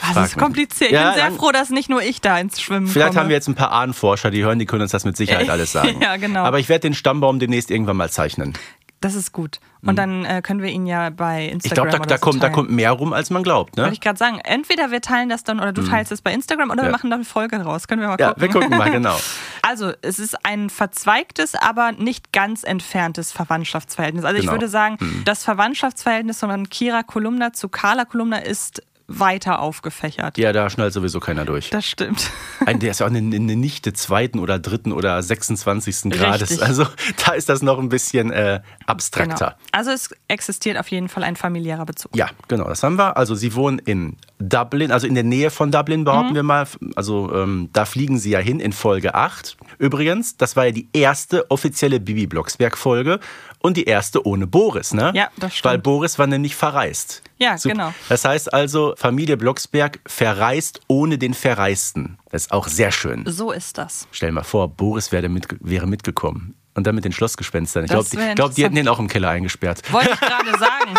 Das 0.00 0.12
Frag 0.12 0.24
ist 0.24 0.38
kompliziert. 0.38 0.90
Ich 0.90 0.94
ja, 0.96 1.10
bin 1.10 1.20
sehr 1.20 1.32
froh, 1.32 1.52
dass 1.52 1.68
nicht 1.68 1.90
nur 1.90 2.02
ich 2.02 2.22
da 2.22 2.38
ins 2.38 2.62
Schwimmen 2.62 2.86
Vielleicht 2.86 3.10
komme. 3.10 3.20
haben 3.20 3.28
wir 3.28 3.36
jetzt 3.36 3.46
ein 3.46 3.54
paar 3.54 3.72
Ahnenforscher, 3.72 4.30
die 4.30 4.42
hören, 4.42 4.58
die 4.58 4.64
können 4.64 4.80
uns 4.80 4.92
das 4.92 5.04
mit 5.04 5.18
Sicherheit 5.18 5.50
alles 5.50 5.72
sagen. 5.72 6.00
ja, 6.00 6.16
genau. 6.16 6.44
Aber 6.44 6.58
ich 6.58 6.70
werde 6.70 6.80
den 6.80 6.94
Stammbaum 6.94 7.38
demnächst 7.38 7.70
irgendwann 7.70 7.98
mal 7.98 8.10
zeichnen. 8.10 8.54
Das 9.02 9.14
ist 9.14 9.32
gut. 9.32 9.60
Und 9.84 9.94
mhm. 9.94 9.96
dann 9.96 10.24
äh, 10.24 10.42
können 10.42 10.62
wir 10.62 10.70
ihn 10.70 10.86
ja 10.86 11.10
bei 11.10 11.46
Instagram. 11.46 11.88
Ich 11.88 11.90
glaube, 11.90 12.06
da, 12.06 12.14
da, 12.14 12.18
so 12.18 12.20
kommt, 12.24 12.42
da 12.42 12.50
kommt 12.50 12.70
mehr 12.70 12.92
rum, 12.92 13.12
als 13.12 13.30
man 13.30 13.42
glaubt. 13.42 13.76
Ne? 13.76 13.82
Wollte 13.82 13.94
ich 13.94 14.00
gerade 14.00 14.18
sagen. 14.18 14.38
Entweder 14.44 14.92
wir 14.92 15.00
teilen 15.00 15.28
das 15.28 15.42
dann 15.42 15.58
oder 15.58 15.72
du 15.72 15.82
mhm. 15.82 15.88
teilst 15.88 16.12
es 16.12 16.22
bei 16.22 16.32
Instagram 16.32 16.70
oder 16.70 16.82
ja. 16.82 16.88
wir 16.88 16.92
machen 16.92 17.10
da 17.10 17.16
eine 17.16 17.24
Folge 17.24 17.58
draus. 17.58 17.88
Können 17.88 18.00
wir 18.00 18.08
mal 18.08 18.16
gucken. 18.16 18.34
Ja, 18.36 18.40
wir 18.40 18.48
gucken 18.48 18.78
mal, 18.78 18.90
genau. 18.90 19.16
Also, 19.64 19.92
es 20.02 20.18
ist 20.18 20.44
ein 20.44 20.70
verzweigtes, 20.70 21.54
aber 21.54 21.92
nicht 21.92 22.32
ganz 22.32 22.64
entferntes 22.64 23.30
Verwandtschaftsverhältnis. 23.32 24.24
Also, 24.24 24.40
genau. 24.40 24.50
ich 24.50 24.54
würde 24.54 24.68
sagen, 24.68 24.96
mhm. 25.00 25.22
das 25.24 25.44
Verwandtschaftsverhältnis 25.44 26.40
von 26.40 26.68
Kira 26.68 27.02
Kolumna 27.02 27.52
zu 27.52 27.68
Carla 27.68 28.04
Kolumna 28.04 28.38
ist 28.38 28.82
weiter 29.18 29.60
aufgefächert. 29.60 30.38
Ja, 30.38 30.52
da 30.52 30.68
schnallt 30.70 30.92
sowieso 30.92 31.20
keiner 31.20 31.44
durch. 31.44 31.70
Das 31.70 31.86
stimmt. 31.86 32.30
Ein, 32.66 32.78
der 32.78 32.92
ist 32.92 33.00
ja 33.00 33.06
auch 33.06 33.10
eine, 33.10 33.18
eine 33.18 33.56
Nichte 33.56 33.92
zweiten 33.92 34.38
oder 34.38 34.58
dritten 34.58 34.92
oder 34.92 35.22
26. 35.22 36.10
Grades. 36.10 36.50
Richtig. 36.50 36.66
Also 36.66 36.86
da 37.24 37.32
ist 37.32 37.48
das 37.48 37.62
noch 37.62 37.78
ein 37.78 37.88
bisschen 37.88 38.30
äh, 38.30 38.60
abstrakter. 38.86 39.56
Genau. 39.56 39.68
Also 39.72 39.90
es 39.90 40.10
existiert 40.28 40.78
auf 40.78 40.88
jeden 40.88 41.08
Fall 41.08 41.24
ein 41.24 41.36
familiärer 41.36 41.86
Bezug. 41.86 42.16
Ja, 42.16 42.28
genau, 42.48 42.64
das 42.68 42.82
haben 42.82 42.96
wir. 42.96 43.16
Also 43.16 43.34
sie 43.34 43.54
wohnen 43.54 43.78
in 43.78 44.16
Dublin, 44.38 44.90
also 44.90 45.06
in 45.06 45.14
der 45.14 45.24
Nähe 45.24 45.50
von 45.50 45.70
Dublin, 45.70 46.04
behaupten 46.04 46.30
mhm. 46.30 46.36
wir 46.36 46.42
mal. 46.42 46.66
Also 46.96 47.32
ähm, 47.34 47.70
da 47.72 47.84
fliegen 47.84 48.18
sie 48.18 48.30
ja 48.30 48.38
hin 48.38 48.60
in 48.60 48.72
Folge 48.72 49.14
8. 49.14 49.56
Übrigens, 49.78 50.36
das 50.36 50.56
war 50.56 50.66
ja 50.66 50.72
die 50.72 50.88
erste 50.92 51.50
offizielle 51.50 52.00
Bibi 52.00 52.26
Blocksberg-Folge 52.26 53.20
und 53.62 53.76
die 53.76 53.84
erste 53.84 54.26
ohne 54.26 54.46
Boris, 54.46 54.92
ne? 54.92 55.12
Ja, 55.14 55.28
das 55.36 55.54
stimmt. 55.54 55.64
Weil 55.72 55.78
Boris 55.78 56.18
war 56.18 56.26
nämlich 56.26 56.54
verreist. 56.56 57.22
Ja, 57.38 57.56
Super. 57.58 57.74
genau. 57.74 57.94
Das 58.08 58.24
heißt 58.24 58.52
also, 58.52 58.94
Familie 58.96 59.36
Blocksberg 59.36 60.00
verreist 60.06 60.80
ohne 60.88 61.18
den 61.18 61.34
Verreisten. 61.34 62.18
Das 62.30 62.42
ist 62.42 62.52
auch 62.52 62.68
sehr 62.68 62.92
schön. 62.92 63.24
So 63.26 63.52
ist 63.52 63.78
das. 63.78 64.06
Stell 64.12 64.32
mal 64.32 64.44
vor, 64.44 64.68
Boris 64.68 65.12
wäre, 65.12 65.28
mit, 65.28 65.46
wäre 65.60 65.86
mitgekommen. 65.86 66.54
Und 66.74 66.86
dann 66.86 66.94
mit 66.94 67.04
den 67.04 67.12
Schlossgespenstern. 67.12 67.84
Ich 67.84 67.90
glaube, 67.90 68.08
die, 68.10 68.34
glaub, 68.34 68.54
die 68.54 68.64
hätten 68.64 68.76
den 68.76 68.88
auch 68.88 68.98
im 68.98 69.08
Keller 69.08 69.28
eingesperrt. 69.28 69.82
Wollte 69.92 70.10
ich 70.12 70.20
gerade 70.20 70.50
sagen. 70.58 70.94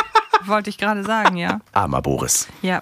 Wollte 0.45 0.69
ich 0.69 0.77
gerade 0.77 1.03
sagen, 1.03 1.38
ja. 1.38 1.61
Armer 1.71 2.01
Boris. 2.01 2.47
Ja. 2.61 2.81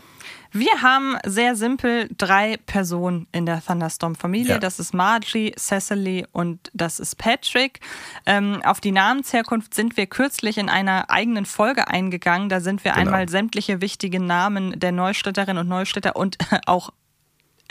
Wir 0.53 0.81
haben 0.81 1.17
sehr 1.25 1.55
simpel 1.55 2.09
drei 2.17 2.57
Personen 2.65 3.27
in 3.31 3.45
der 3.45 3.63
Thunderstorm-Familie. 3.63 4.53
Ja. 4.53 4.59
Das 4.59 4.79
ist 4.79 4.93
Margie, 4.93 5.53
Cecily 5.57 6.25
und 6.33 6.69
das 6.73 6.99
ist 6.99 7.17
Patrick. 7.17 7.79
Ähm, 8.25 8.61
auf 8.65 8.81
die 8.81 8.91
Namensherkunft 8.91 9.73
sind 9.73 9.95
wir 9.95 10.07
kürzlich 10.07 10.57
in 10.57 10.67
einer 10.67 11.09
eigenen 11.09 11.45
Folge 11.45 11.87
eingegangen. 11.87 12.49
Da 12.49 12.59
sind 12.59 12.83
wir 12.83 12.91
genau. 12.91 13.05
einmal 13.05 13.29
sämtliche 13.29 13.79
wichtigen 13.79 14.25
Namen 14.25 14.77
der 14.77 14.91
Neustädterinnen 14.91 15.61
und 15.61 15.69
Neustädter 15.69 16.17
und 16.17 16.37
auch 16.65 16.91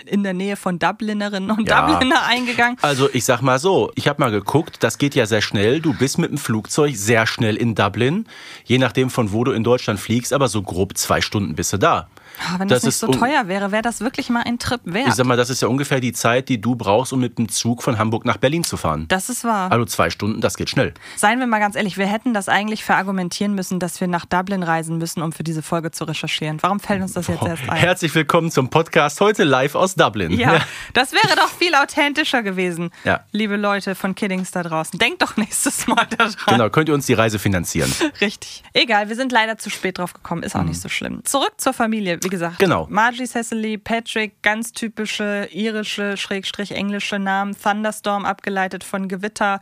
in 0.07 0.23
der 0.23 0.33
Nähe 0.33 0.57
von 0.57 0.79
Dublinerinnen 0.79 1.51
und 1.51 1.69
ja. 1.69 1.87
Dubliner 1.87 2.25
eingegangen. 2.25 2.79
Also 2.81 3.11
ich 3.13 3.27
sag 3.27 3.43
mal 3.43 3.59
so, 3.59 3.93
ich 3.95 4.09
habe 4.09 4.21
mal 4.21 4.31
geguckt, 4.31 4.79
das 4.81 4.97
geht 4.97 5.15
ja 5.15 5.27
sehr 5.27 5.43
schnell. 5.43 5.81
Du 5.81 5.93
bist 5.93 6.17
mit 6.17 6.31
dem 6.31 6.39
Flugzeug 6.39 6.97
sehr 6.97 7.27
schnell 7.27 7.57
in 7.57 7.75
Dublin, 7.75 8.27
je 8.65 8.79
nachdem 8.79 9.11
von 9.11 9.33
wo 9.33 9.45
du 9.45 9.53
in 9.53 9.65
Deutschland 9.65 10.01
fliegst, 10.01 10.33
aber 10.33 10.49
so 10.49 10.63
grob 10.63 10.97
zwei 10.97 11.21
Stunden 11.21 11.55
bist 11.55 11.75
du 11.75 11.77
da. 11.77 12.09
Ja, 12.39 12.59
wenn 12.59 12.69
das, 12.69 12.83
das 12.83 12.85
nicht 12.85 12.97
so 12.97 13.07
teuer 13.09 13.49
wäre, 13.49 13.73
wäre 13.73 13.83
das 13.83 14.01
wirklich 14.01 14.31
mal 14.31 14.43
ein 14.45 14.59
Trip 14.59 14.81
wert. 14.85 15.09
Ich 15.09 15.15
sag 15.15 15.27
mal, 15.27 15.37
das 15.37 15.51
ist 15.51 15.63
ja 15.63 15.69
ungefähr 15.69 16.01
die 16.01 16.13
Zeit, 16.13 16.49
die 16.49 16.61
du 16.61 16.75
brauchst, 16.77 17.13
um 17.13 17.21
mit 17.21 17.39
dem 17.39 17.49
Zug 17.49 17.83
von 17.83 17.99
Hamburg 17.99 18.25
nach 18.25 18.37
Berlin 18.37 18.65
zu 18.65 18.77
fahren. 18.77 19.07
Das 19.09 19.29
ist 19.29 19.45
wahr. 19.45 19.71
Also 19.71 19.85
zwei 19.85 20.11
Stunden, 20.11 20.41
das 20.41 20.57
geht 20.57 20.71
schnell. 20.71 20.95
Seien 21.17 21.39
wir 21.39 21.47
mal 21.47 21.59
ganz 21.59 21.77
ehrlich, 21.77 21.99
wir 21.99 22.07
hätten 22.07 22.35
das 22.35 22.49
eigentlich 22.49 22.85
verargumentieren 22.85 23.55
müssen, 23.55 23.79
dass 23.81 24.01
wir 24.01 24.09
nach 24.09 24.25
Dublin 24.27 24.63
reisen 24.63 24.99
müssen, 24.99 25.23
um 25.23 25.33
für 25.33 25.43
diese 25.43 25.63
Folge 25.63 25.91
zu 25.91 26.05
recherchieren. 26.05 26.59
Warum 26.61 26.81
fällt 26.81 27.03
uns 27.03 27.13
das 27.13 27.27
jetzt 27.27 27.45
erst 27.45 27.69
ein? 27.69 27.77
Herzlich 27.77 28.15
willkommen 28.15 28.51
zum 28.51 28.71
Podcast 28.71 29.21
heute 29.21 29.45
live 29.45 29.75
aus 29.75 29.95
Dublin. 29.95 30.33
Ja, 30.33 30.61
das 30.95 31.13
wäre 31.13 31.37
doch 31.37 31.49
viel 31.49 31.75
authentischer 31.75 32.43
gewesen. 32.43 32.91
Ja. 33.05 33.21
Liebe 33.33 33.57
Leute 33.57 33.95
von 33.95 34.15
Kiddings 34.15 34.51
da 34.51 34.63
draußen, 34.63 34.99
denkt 34.99 35.23
doch 35.23 35.37
nächstes 35.37 35.87
Mal 35.87 36.07
daran. 36.17 36.35
Genau, 36.47 36.71
könnt 36.71 36.89
ihr 36.89 36.95
uns 36.95 37.07
die 37.07 37.15
Reise 37.15 37.39
finanzieren. 37.39 37.93
Richtig. 38.21 38.63
Egal, 38.73 39.09
wir 39.09 39.17
sind 39.17 39.33
leider 39.33 39.59
zu 39.59 39.71
spät 39.71 39.99
drauf 39.99 40.13
gekommen, 40.13 40.43
ist 40.43 40.55
auch 40.55 40.63
mhm. 40.63 40.69
nicht 40.69 40.81
so 40.81 40.89
schlimm. 40.89 41.25
Zurück 41.25 41.55
zur 41.57 41.73
Familie, 41.73 42.20
wie 42.23 42.29
gesagt. 42.29 42.59
Genau. 42.59 42.87
Margie 42.91 43.27
Cecily, 43.27 43.79
Patrick, 43.79 44.43
ganz 44.43 44.73
typische 44.73 45.49
irische, 45.53 46.17
schrägstrich 46.17 46.73
englische 46.73 47.19
Namen. 47.19 47.57
Thunderstorm 47.61 48.25
abgeleitet 48.25 48.85
von 48.85 49.09
Gewitter. 49.09 49.61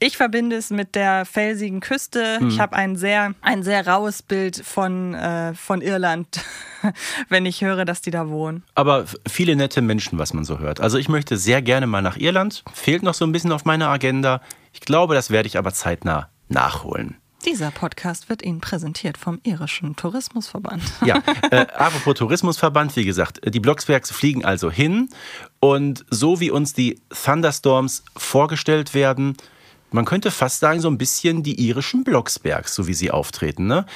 Ich 0.00 0.16
verbinde 0.16 0.56
es 0.56 0.70
mit 0.70 0.94
der 0.94 1.24
felsigen 1.24 1.80
Küste. 1.80 2.38
Mhm. 2.40 2.48
Ich 2.48 2.60
habe 2.60 2.76
ein 2.76 2.96
sehr, 2.96 3.34
ein 3.40 3.62
sehr 3.62 3.86
raues 3.86 4.22
Bild 4.22 4.56
von, 4.64 5.14
äh, 5.14 5.54
von 5.54 5.80
Irland, 5.80 6.40
wenn 7.28 7.46
ich 7.46 7.62
höre, 7.62 7.84
dass 7.84 8.00
die 8.00 8.12
da 8.12 8.28
wohnen. 8.28 8.62
Aber 8.74 9.06
viele 9.28 9.56
nette 9.56 9.82
Menschen, 9.82 10.18
was 10.18 10.32
man 10.32 10.44
so 10.44 10.60
hört. 10.60 10.80
Also 10.80 10.98
ich 10.98 11.08
möchte 11.08 11.36
sehr 11.36 11.62
gerne 11.62 11.86
mal 11.86 12.02
nach 12.02 12.16
Irland. 12.16 12.62
Fehlt 12.72 13.02
noch 13.02 13.14
so 13.14 13.24
ein 13.24 13.32
bisschen 13.32 13.50
auf 13.50 13.64
meiner 13.64 13.88
Agenda. 13.88 14.40
Ich 14.72 14.80
glaube, 14.80 15.14
das 15.14 15.30
werde 15.30 15.48
ich 15.48 15.58
aber 15.58 15.72
zeitnah 15.72 16.28
nachholen. 16.48 17.16
Dieser 17.44 17.70
Podcast 17.70 18.28
wird 18.28 18.42
Ihnen 18.42 18.60
präsentiert 18.60 19.16
vom 19.16 19.38
Irischen 19.44 19.94
Tourismusverband. 19.94 20.82
Ja, 21.06 21.22
äh, 21.50 21.66
apropos 21.74 22.14
Tourismusverband, 22.14 22.96
wie 22.96 23.04
gesagt, 23.04 23.40
die 23.44 23.60
Blocksbergs 23.60 24.10
fliegen 24.10 24.44
also 24.44 24.70
hin 24.70 25.08
und 25.60 26.04
so 26.10 26.40
wie 26.40 26.50
uns 26.50 26.72
die 26.74 27.00
Thunderstorms 27.10 28.02
vorgestellt 28.16 28.92
werden, 28.92 29.36
man 29.90 30.04
könnte 30.04 30.30
fast 30.30 30.60
sagen, 30.60 30.80
so 30.80 30.88
ein 30.88 30.98
bisschen 30.98 31.42
die 31.42 31.66
irischen 31.66 32.04
Blocksbergs, 32.04 32.74
so 32.74 32.86
wie 32.86 32.94
sie 32.94 33.10
auftreten. 33.10 33.66
Ne? 33.66 33.86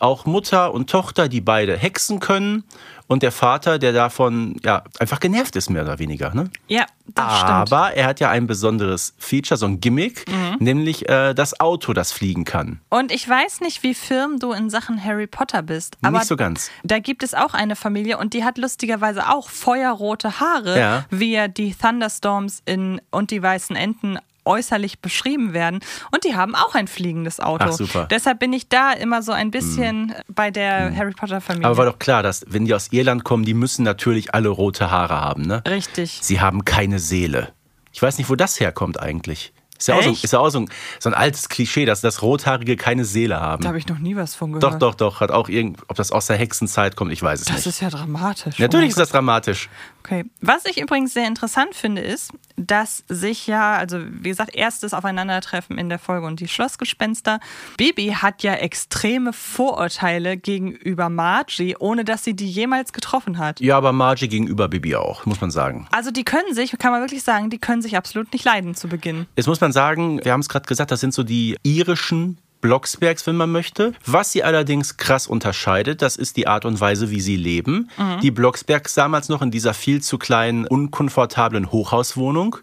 Auch 0.00 0.24
Mutter 0.24 0.72
und 0.72 0.88
Tochter, 0.90 1.28
die 1.28 1.40
beide 1.40 1.76
hexen 1.76 2.20
können 2.20 2.64
und 3.06 3.22
der 3.22 3.32
Vater, 3.32 3.78
der 3.78 3.92
davon 3.92 4.56
ja 4.64 4.84
einfach 4.98 5.20
genervt 5.20 5.54
ist, 5.56 5.68
mehr 5.68 5.82
oder 5.82 5.98
weniger. 5.98 6.34
Ne? 6.34 6.50
Ja, 6.68 6.86
das 7.06 7.38
stimmt. 7.40 7.50
Aber 7.50 7.92
er 7.92 8.06
hat 8.06 8.20
ja 8.20 8.30
ein 8.30 8.46
besonderes 8.46 9.14
Feature, 9.18 9.58
so 9.58 9.66
ein 9.66 9.80
Gimmick, 9.80 10.24
nämlich 10.60 11.08
äh, 11.10 11.34
das 11.34 11.60
Auto, 11.60 11.92
das 11.92 12.12
fliegen 12.12 12.44
kann. 12.44 12.80
Und 12.88 13.12
ich 13.12 13.28
weiß 13.28 13.60
nicht, 13.60 13.82
wie 13.82 13.94
firm 13.94 14.38
du 14.38 14.52
in 14.52 14.70
Sachen 14.70 15.02
Harry 15.04 15.26
Potter 15.26 15.60
bist. 15.62 15.98
Aber 16.00 16.18
Nicht 16.18 16.28
so 16.28 16.36
ganz. 16.36 16.70
Da 16.84 16.98
gibt 17.00 17.22
es 17.22 17.34
auch 17.34 17.52
eine 17.52 17.76
Familie 17.76 18.16
und 18.16 18.32
die 18.32 18.44
hat 18.44 18.56
lustigerweise 18.56 19.28
auch 19.28 19.50
feuerrote 19.50 20.40
Haare, 20.40 20.78
Ja. 20.78 21.04
wie 21.10 21.38
die 21.54 21.74
Thunderstorms 21.74 22.62
in 22.64 23.00
und 23.10 23.30
die 23.30 23.42
weißen 23.42 23.76
Enten 23.76 24.18
äußerlich 24.44 25.00
beschrieben 25.00 25.52
werden. 25.52 25.80
Und 26.10 26.24
die 26.24 26.34
haben 26.34 26.54
auch 26.54 26.74
ein 26.74 26.88
fliegendes 26.88 27.40
Auto. 27.40 27.66
Ach, 27.68 27.72
super. 27.72 28.06
Deshalb 28.10 28.38
bin 28.38 28.52
ich 28.52 28.68
da 28.68 28.92
immer 28.92 29.22
so 29.22 29.32
ein 29.32 29.50
bisschen 29.50 30.14
bei 30.28 30.50
der 30.50 30.94
Harry 30.94 31.12
Potter 31.12 31.40
Familie. 31.40 31.66
Aber 31.66 31.76
war 31.76 31.86
doch 31.86 31.98
klar, 31.98 32.22
dass 32.22 32.44
wenn 32.48 32.64
die 32.64 32.74
aus 32.74 32.88
Irland 32.92 33.24
kommen, 33.24 33.44
die 33.44 33.54
müssen 33.54 33.82
natürlich 33.82 34.34
alle 34.34 34.48
rote 34.48 34.90
Haare 34.90 35.20
haben. 35.20 35.42
Ne? 35.42 35.62
Richtig. 35.68 36.18
Sie 36.22 36.40
haben 36.40 36.64
keine 36.64 36.98
Seele. 36.98 37.52
Ich 37.92 38.00
weiß 38.00 38.18
nicht, 38.18 38.30
wo 38.30 38.36
das 38.36 38.58
herkommt 38.58 38.98
eigentlich. 39.00 39.52
Ist 39.82 39.88
ja 39.88 39.94
auch, 39.96 40.02
so, 40.02 40.10
ist 40.10 40.32
ja 40.32 40.38
auch 40.38 40.48
so, 40.50 40.60
ein, 40.60 40.68
so 41.00 41.10
ein 41.10 41.14
altes 41.14 41.48
Klischee, 41.48 41.84
dass 41.84 42.00
das 42.00 42.22
Rothaarige 42.22 42.76
keine 42.76 43.04
Seele 43.04 43.40
haben. 43.40 43.62
Da 43.62 43.68
habe 43.70 43.78
ich 43.78 43.88
noch 43.88 43.98
nie 43.98 44.14
was 44.16 44.34
von 44.34 44.52
Doch, 44.52 44.60
gehört. 44.60 44.82
doch, 44.82 44.94
doch. 44.94 45.20
Hat 45.20 45.30
auch 45.30 45.48
irgend, 45.48 45.78
ob 45.88 45.96
das 45.96 46.12
aus 46.12 46.26
der 46.26 46.36
Hexenzeit 46.36 46.94
kommt, 46.96 47.12
ich 47.12 47.22
weiß 47.22 47.40
es 47.40 47.46
Das 47.46 47.56
nicht. 47.56 47.66
ist 47.66 47.80
ja 47.80 47.90
dramatisch. 47.90 48.58
Natürlich 48.58 48.86
Oh 48.86 48.88
ist 48.90 48.98
das 48.98 49.10
dramatisch. 49.10 49.68
Okay. 50.04 50.24
Was 50.40 50.64
ich 50.66 50.80
übrigens 50.80 51.14
sehr 51.14 51.26
interessant 51.28 51.74
finde, 51.74 52.02
ist, 52.02 52.30
dass 52.56 53.04
sich 53.08 53.46
ja, 53.46 53.74
also 53.76 53.98
wie 54.00 54.28
gesagt, 54.30 54.54
erstes 54.54 54.94
Aufeinandertreffen 54.94 55.78
in 55.78 55.88
der 55.88 55.98
Folge 55.98 56.26
und 56.26 56.40
die 56.40 56.48
Schlossgespenster. 56.48 57.38
Bibi 57.76 58.08
hat 58.20 58.42
ja 58.42 58.54
extreme 58.54 59.32
Vorurteile 59.32 60.36
gegenüber 60.36 61.08
Margie, 61.08 61.76
ohne 61.78 62.04
dass 62.04 62.24
sie 62.24 62.34
die 62.34 62.48
jemals 62.50 62.92
getroffen 62.92 63.38
hat. 63.38 63.60
Ja, 63.60 63.76
aber 63.76 63.92
Margie 63.92 64.28
gegenüber 64.28 64.68
Bibi 64.68 64.96
auch, 64.96 65.24
muss 65.24 65.40
man 65.40 65.50
sagen. 65.50 65.86
Also 65.92 66.10
die 66.10 66.24
können 66.24 66.54
sich, 66.54 66.76
kann 66.78 66.92
man 66.92 67.00
wirklich 67.00 67.22
sagen, 67.22 67.48
die 67.50 67.58
können 67.58 67.80
sich 67.82 67.96
absolut 67.96 68.32
nicht 68.32 68.44
leiden 68.44 68.74
zu 68.74 68.88
Beginn. 68.88 69.26
Jetzt 69.36 69.46
muss 69.46 69.60
man 69.60 69.71
sagen, 69.72 70.24
wir 70.24 70.32
haben 70.32 70.40
es 70.40 70.48
gerade 70.48 70.66
gesagt, 70.66 70.90
das 70.90 71.00
sind 71.00 71.14
so 71.14 71.22
die 71.22 71.56
irischen 71.62 72.38
Blocksbergs, 72.60 73.26
wenn 73.26 73.36
man 73.36 73.50
möchte. 73.50 73.92
Was 74.06 74.32
sie 74.32 74.44
allerdings 74.44 74.96
krass 74.96 75.26
unterscheidet, 75.26 76.00
das 76.00 76.16
ist 76.16 76.36
die 76.36 76.46
Art 76.46 76.64
und 76.64 76.80
Weise, 76.80 77.10
wie 77.10 77.20
sie 77.20 77.36
leben. 77.36 77.90
Die 78.22 78.30
Blocksbergs 78.30 78.94
damals 78.94 79.28
noch 79.28 79.42
in 79.42 79.50
dieser 79.50 79.74
viel 79.74 80.00
zu 80.00 80.16
kleinen, 80.16 80.66
unkomfortablen 80.66 81.72
Hochhauswohnung. 81.72 82.56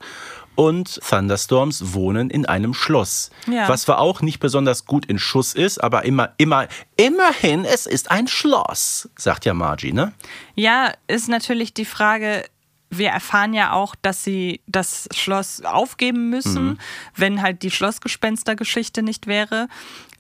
Und 0.56 1.00
Thunderstorms 1.08 1.94
wohnen 1.94 2.30
in 2.30 2.46
einem 2.46 2.74
Schloss. 2.74 3.30
Ja. 3.50 3.70
Was 3.70 3.84
zwar 3.84 4.00
auch 4.00 4.22
nicht 4.22 4.40
besonders 4.40 4.86
gut 4.86 5.06
in 5.06 5.18
Schuss 5.18 5.54
ist, 5.54 5.82
aber 5.82 6.04
immer, 6.04 6.34
immer, 6.38 6.68
immerhin, 6.98 7.64
es 7.64 7.86
ist 7.86 8.12
ein 8.12 8.28
Schloss, 8.28 9.08
sagt 9.16 9.46
ja 9.46 9.54
Margie, 9.54 9.94
ne? 9.94 10.12
Ja, 10.56 10.92
ist 11.08 11.30
natürlich 11.30 11.74
die 11.74 11.86
Frage, 11.86 12.44
wir 12.90 13.10
erfahren 13.10 13.54
ja 13.54 13.74
auch, 13.74 13.96
dass 14.02 14.24
sie 14.24 14.62
das 14.68 15.08
Schloss 15.14 15.64
aufgeben 15.64 16.30
müssen, 16.30 16.80
wenn 17.16 17.42
halt 17.42 17.64
die 17.64 17.72
Schlossgespenstergeschichte 17.72 19.04
nicht 19.04 19.28
wäre. 19.28 19.68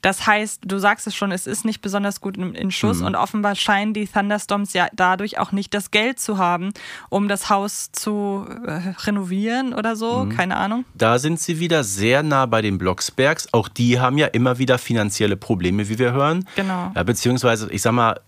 Das 0.01 0.25
heißt, 0.27 0.61
du 0.65 0.77
sagst 0.77 1.07
es 1.07 1.15
schon, 1.15 1.31
es 1.31 1.45
ist 1.45 1.65
nicht 1.65 1.81
besonders 1.81 2.21
gut 2.21 2.37
in, 2.37 2.71
Schuss 2.71 3.01
und 3.01 3.15
offenbar 3.15 3.55
scheinen 3.55 3.93
die 3.93 4.07
Thunderstorms 4.07 4.73
ja 4.73 4.87
dadurch 4.93 5.39
auch 5.39 5.51
nicht 5.51 5.73
das 5.73 5.91
Geld 5.91 6.19
zu 6.19 6.37
haben, 6.37 6.71
um 7.09 7.27
das 7.27 7.49
Haus 7.49 7.91
zu 7.91 8.45
äh, 8.65 8.93
renovieren 9.05 9.73
oder 9.73 9.95
so. 9.95 10.29
Keine 10.33 10.55
Ahnung. 10.55 10.85
Da 10.93 11.19
sind 11.19 11.39
sie 11.39 11.59
wieder 11.59 11.83
sehr 11.83 12.23
nah 12.23 12.45
bei 12.45 12.61
den 12.61 12.77
Blocksbergs. 12.77 13.49
Auch 13.53 13.67
die 13.67 13.99
haben 13.99 14.17
ja 14.17 14.27
immer 14.27 14.57
wieder 14.57 14.77
finanzielle 14.77 15.35
Probleme, 15.35 15.89
wie 15.89 15.99
wir 15.99 16.13
hören. 16.13 16.47
Genau. 16.55 16.91
Ja, 16.95 17.03
beziehungsweise, 17.03 17.69
ich 17.71 17.81
sag 17.81 17.91
mal, 17.91 18.19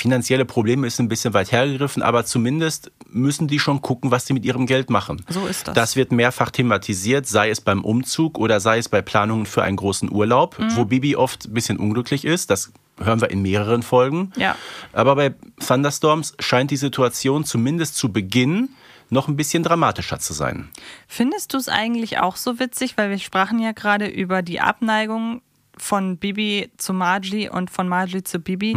finanzielle 0.00 0.44
Probleme 0.44 0.86
ist 0.86 0.98
ein 0.98 1.08
bisschen 1.08 1.34
weit 1.34 1.52
hergegriffen, 1.52 2.02
aber 2.02 2.24
zumindest 2.24 2.90
müssen 3.08 3.46
die 3.48 3.58
schon 3.58 3.82
gucken, 3.82 4.10
was 4.10 4.26
sie 4.26 4.32
mit 4.32 4.44
ihrem 4.44 4.66
Geld 4.66 4.88
machen. 4.90 5.24
So 5.28 5.46
ist 5.46 5.68
das. 5.68 5.74
Das 5.74 5.96
wird 5.96 6.10
mehrfach 6.10 6.50
thematisiert, 6.50 7.26
sei 7.26 7.50
es 7.50 7.60
beim 7.60 7.84
Umzug 7.84 8.38
oder 8.38 8.60
sei 8.60 8.78
es 8.78 8.88
bei 8.88 9.02
Planungen 9.02 9.46
für 9.46 9.62
einen 9.62 9.76
großen 9.76 10.10
Urlaub, 10.10 10.58
Mhm. 10.58 10.76
wo 10.76 10.84
Bibi 10.86 11.16
oft 11.16 11.46
ein 11.46 11.54
bisschen 11.54 11.76
unglücklich 11.78 12.24
ist. 12.24 12.50
Das 12.50 12.72
hören 12.98 13.20
wir 13.20 13.30
in 13.30 13.42
mehreren 13.42 13.82
Folgen. 13.82 14.32
Ja. 14.36 14.56
Aber 14.92 15.14
bei 15.16 15.34
Thunderstorms 15.66 16.34
scheint 16.40 16.70
die 16.70 16.76
Situation 16.76 17.44
zumindest 17.44 17.96
zu 17.96 18.10
Beginn 18.12 18.70
noch 19.12 19.26
ein 19.28 19.36
bisschen 19.36 19.62
dramatischer 19.62 20.18
zu 20.20 20.32
sein. 20.32 20.68
Findest 21.08 21.52
du 21.52 21.58
es 21.58 21.68
eigentlich 21.68 22.18
auch 22.18 22.36
so 22.36 22.58
witzig, 22.60 22.96
weil 22.96 23.10
wir 23.10 23.18
sprachen 23.18 23.58
ja 23.58 23.72
gerade 23.72 24.06
über 24.06 24.40
die 24.42 24.60
Abneigung 24.60 25.42
von 25.82 26.18
Bibi 26.18 26.70
zu 26.76 26.92
Margie 26.92 27.48
und 27.48 27.70
von 27.70 27.88
Margie 27.88 28.22
zu 28.22 28.38
Bibi, 28.38 28.76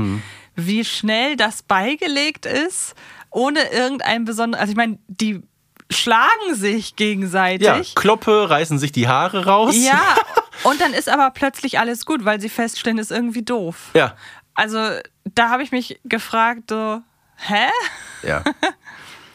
wie 0.55 0.85
schnell 0.85 1.35
das 1.35 1.63
beigelegt 1.63 2.45
ist, 2.45 2.95
ohne 3.29 3.71
irgendein 3.71 4.25
besonderes, 4.25 4.61
also 4.61 4.71
ich 4.71 4.77
meine, 4.77 4.99
die 5.07 5.41
schlagen 5.89 6.53
sich 6.53 6.95
gegenseitig. 6.95 7.65
Ja, 7.67 7.81
Kloppe, 7.95 8.49
reißen 8.49 8.79
sich 8.79 8.91
die 8.91 9.07
Haare 9.07 9.45
raus. 9.45 9.75
Ja, 9.75 10.15
und 10.63 10.79
dann 10.81 10.93
ist 10.93 11.09
aber 11.09 11.29
plötzlich 11.31 11.79
alles 11.79 12.05
gut, 12.05 12.25
weil 12.25 12.39
sie 12.41 12.49
feststellen, 12.49 12.97
ist 12.97 13.11
irgendwie 13.11 13.43
doof. 13.43 13.89
Ja, 13.93 14.15
Also 14.55 14.79
da 15.35 15.49
habe 15.49 15.63
ich 15.63 15.71
mich 15.71 15.99
gefragt, 16.05 16.69
so, 16.69 17.01
hä? 17.37 17.67
ja. 18.23 18.43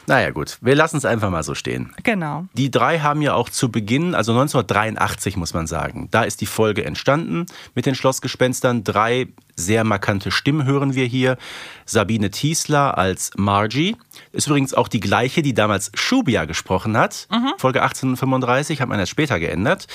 naja, 0.09 0.31
gut, 0.31 0.57
wir 0.63 0.75
lassen 0.75 0.97
es 0.97 1.05
einfach 1.05 1.29
mal 1.29 1.43
so 1.43 1.55
stehen. 1.55 1.93
Genau. 2.03 2.47
Die 2.55 2.71
drei 2.71 3.01
haben 3.01 3.21
ja 3.21 3.35
auch 3.35 3.51
zu 3.51 3.71
Beginn, 3.71 4.15
also 4.15 4.33
1983 4.33 5.37
muss 5.37 5.53
man 5.53 5.67
sagen, 5.67 6.09
da 6.11 6.23
ist 6.23 6.41
die 6.41 6.47
Folge 6.47 6.83
entstanden 6.85 7.45
mit 7.75 7.85
den 7.85 7.95
Schlossgespenstern. 7.95 8.85
Drei 8.85 9.29
sehr 9.55 9.85
markante 9.85 10.31
Stimmen 10.31 10.65
hören 10.65 10.95
wir 10.95 11.05
hier. 11.05 11.37
Sabine 11.85 12.31
Tiesler 12.31 12.97
als 12.97 13.33
Margie. 13.37 13.97
Ist 14.33 14.47
übrigens 14.47 14.73
auch 14.73 14.89
die 14.89 15.01
gleiche, 15.01 15.43
die 15.43 15.53
damals 15.53 15.91
Shubia 15.95 16.47
gesprochen 16.47 16.97
hat. 16.97 17.29
Folge 17.59 17.83
1835, 17.83 18.81
hat 18.81 18.89
man 18.89 18.99
erst 18.99 19.11
später 19.11 19.39
geändert. 19.39 19.89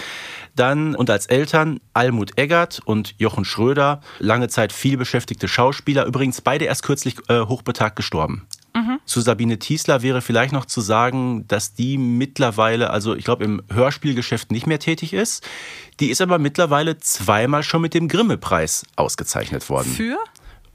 Dann 0.55 0.95
und 0.95 1.09
als 1.09 1.25
Eltern 1.25 1.79
Almut 1.93 2.37
Eggert 2.37 2.81
und 2.85 3.15
Jochen 3.17 3.45
Schröder. 3.45 4.01
Lange 4.19 4.47
Zeit 4.47 4.73
viel 4.73 4.97
beschäftigte 4.97 5.47
Schauspieler. 5.47 6.05
Übrigens 6.05 6.41
beide 6.41 6.65
erst 6.65 6.83
kürzlich 6.83 7.15
äh, 7.29 7.39
hochbetagt 7.39 7.95
gestorben. 7.95 8.45
Zu 9.05 9.21
Sabine 9.21 9.59
Tiesler 9.59 10.01
wäre 10.01 10.21
vielleicht 10.21 10.53
noch 10.53 10.65
zu 10.65 10.81
sagen, 10.81 11.47
dass 11.47 11.73
die 11.73 11.97
mittlerweile, 11.97 12.89
also 12.89 13.15
ich 13.15 13.25
glaube 13.25 13.43
im 13.43 13.61
Hörspielgeschäft 13.71 14.51
nicht 14.51 14.67
mehr 14.67 14.79
tätig 14.79 15.13
ist. 15.13 15.45
Die 15.99 16.09
ist 16.09 16.21
aber 16.21 16.39
mittlerweile 16.39 16.97
zweimal 16.97 17.63
schon 17.63 17.81
mit 17.81 17.93
dem 17.93 18.07
Grimme-Preis 18.07 18.85
ausgezeichnet 18.95 19.69
worden. 19.69 19.91
Für? 19.91 20.17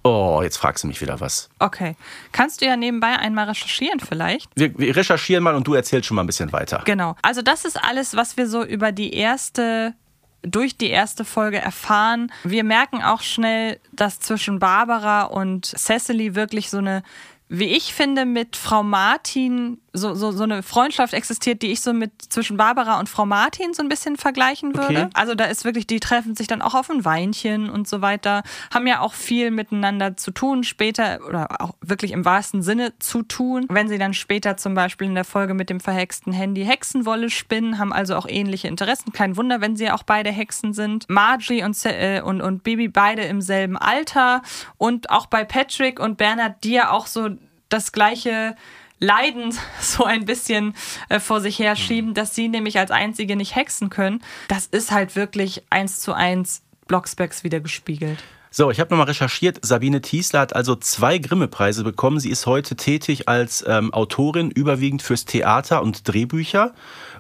Oh, 0.04 0.40
jetzt 0.42 0.56
fragst 0.56 0.84
du 0.84 0.88
mich 0.88 1.00
wieder 1.00 1.20
was. 1.20 1.48
Okay. 1.58 1.96
Kannst 2.32 2.60
du 2.60 2.66
ja 2.66 2.76
nebenbei 2.76 3.18
einmal 3.18 3.46
recherchieren 3.48 4.00
vielleicht? 4.00 4.48
Wir, 4.54 4.78
wir 4.78 4.94
recherchieren 4.96 5.42
mal 5.42 5.54
und 5.54 5.66
du 5.66 5.74
erzählst 5.74 6.06
schon 6.06 6.14
mal 6.14 6.22
ein 6.22 6.26
bisschen 6.26 6.52
weiter. 6.52 6.82
Genau. 6.84 7.16
Also 7.22 7.42
das 7.42 7.64
ist 7.64 7.82
alles, 7.82 8.14
was 8.14 8.36
wir 8.36 8.46
so 8.46 8.64
über 8.64 8.92
die 8.92 9.12
erste 9.12 9.94
durch 10.42 10.76
die 10.76 10.88
erste 10.88 11.24
Folge 11.24 11.58
erfahren. 11.58 12.32
Wir 12.44 12.62
merken 12.62 13.02
auch 13.02 13.22
schnell, 13.22 13.80
dass 13.92 14.20
zwischen 14.20 14.60
Barbara 14.60 15.24
und 15.24 15.66
Cecily 15.66 16.36
wirklich 16.36 16.70
so 16.70 16.78
eine 16.78 17.02
wie 17.48 17.66
ich 17.66 17.94
finde, 17.94 18.24
mit 18.24 18.56
Frau 18.56 18.82
Martin 18.82 19.78
so, 19.92 20.14
so, 20.14 20.32
so 20.32 20.44
eine 20.44 20.62
Freundschaft 20.62 21.12
existiert, 21.12 21.62
die 21.62 21.72
ich 21.72 21.80
so 21.80 21.92
mit 21.92 22.12
zwischen 22.28 22.56
Barbara 22.56 22.98
und 22.98 23.08
Frau 23.08 23.26
Martin 23.26 23.74
so 23.74 23.82
ein 23.82 23.88
bisschen 23.88 24.16
vergleichen 24.16 24.76
würde. 24.76 25.04
Okay. 25.04 25.10
Also 25.14 25.34
da 25.34 25.44
ist 25.44 25.64
wirklich, 25.64 25.86
die 25.86 26.00
treffen 26.00 26.36
sich 26.36 26.46
dann 26.46 26.62
auch 26.62 26.74
auf 26.74 26.90
ein 26.90 27.04
Weinchen 27.04 27.70
und 27.70 27.88
so 27.88 28.00
weiter, 28.00 28.42
haben 28.72 28.86
ja 28.86 29.00
auch 29.00 29.14
viel 29.14 29.50
miteinander 29.50 30.16
zu 30.16 30.30
tun 30.30 30.62
später 30.64 31.20
oder 31.26 31.60
auch 31.60 31.74
wirklich 31.80 32.12
im 32.12 32.24
wahrsten 32.24 32.62
Sinne 32.62 32.98
zu 32.98 33.22
tun. 33.22 33.66
Wenn 33.68 33.88
sie 33.88 33.98
dann 33.98 34.14
später 34.14 34.56
zum 34.56 34.74
Beispiel 34.74 35.08
in 35.08 35.14
der 35.14 35.24
Folge 35.24 35.54
mit 35.54 35.70
dem 35.70 35.80
verhexten 35.80 36.32
Handy 36.32 36.64
Hexenwolle 36.64 37.30
spinnen, 37.30 37.78
haben 37.78 37.92
also 37.92 38.14
auch 38.16 38.26
ähnliche 38.28 38.68
Interessen. 38.68 39.12
Kein 39.12 39.36
Wunder, 39.36 39.60
wenn 39.60 39.76
sie 39.76 39.84
ja 39.84 39.94
auch 39.94 40.02
beide 40.02 40.30
Hexen 40.30 40.72
sind. 40.72 41.06
Margie 41.08 41.64
und, 41.64 41.76
äh, 41.84 42.20
und, 42.24 42.40
und 42.40 42.62
Bibi 42.62 42.88
beide 42.88 43.22
im 43.22 43.40
selben 43.40 43.76
Alter 43.76 44.42
und 44.76 45.10
auch 45.10 45.26
bei 45.26 45.44
Patrick 45.44 45.98
und 45.98 46.18
Bernhard, 46.18 46.62
die 46.62 46.72
ja 46.72 46.90
auch 46.90 47.06
so 47.06 47.37
das 47.68 47.92
gleiche 47.92 48.56
Leiden 49.00 49.54
so 49.80 50.04
ein 50.04 50.24
bisschen 50.24 50.74
äh, 51.08 51.20
vor 51.20 51.40
sich 51.40 51.58
herschieben, 51.58 52.14
dass 52.14 52.34
sie 52.34 52.48
nämlich 52.48 52.78
als 52.78 52.90
einzige 52.90 53.36
nicht 53.36 53.54
hexen 53.54 53.90
können. 53.90 54.22
Das 54.48 54.66
ist 54.66 54.90
halt 54.90 55.16
wirklich 55.16 55.62
eins 55.70 56.00
zu 56.00 56.12
eins 56.12 56.62
Blocksbergs 56.86 57.44
wieder 57.44 57.60
gespiegelt. 57.60 58.18
So, 58.50 58.70
ich 58.70 58.80
habe 58.80 58.90
nochmal 58.90 59.08
recherchiert. 59.08 59.58
Sabine 59.62 60.00
Thiesler 60.00 60.40
hat 60.40 60.56
also 60.56 60.74
zwei 60.74 61.18
Grimme-Preise 61.18 61.84
bekommen. 61.84 62.18
Sie 62.18 62.30
ist 62.30 62.46
heute 62.46 62.76
tätig 62.76 63.28
als 63.28 63.62
ähm, 63.68 63.92
Autorin, 63.92 64.50
überwiegend 64.50 65.02
fürs 65.02 65.26
Theater 65.26 65.82
und 65.82 66.08
Drehbücher. 66.08 66.72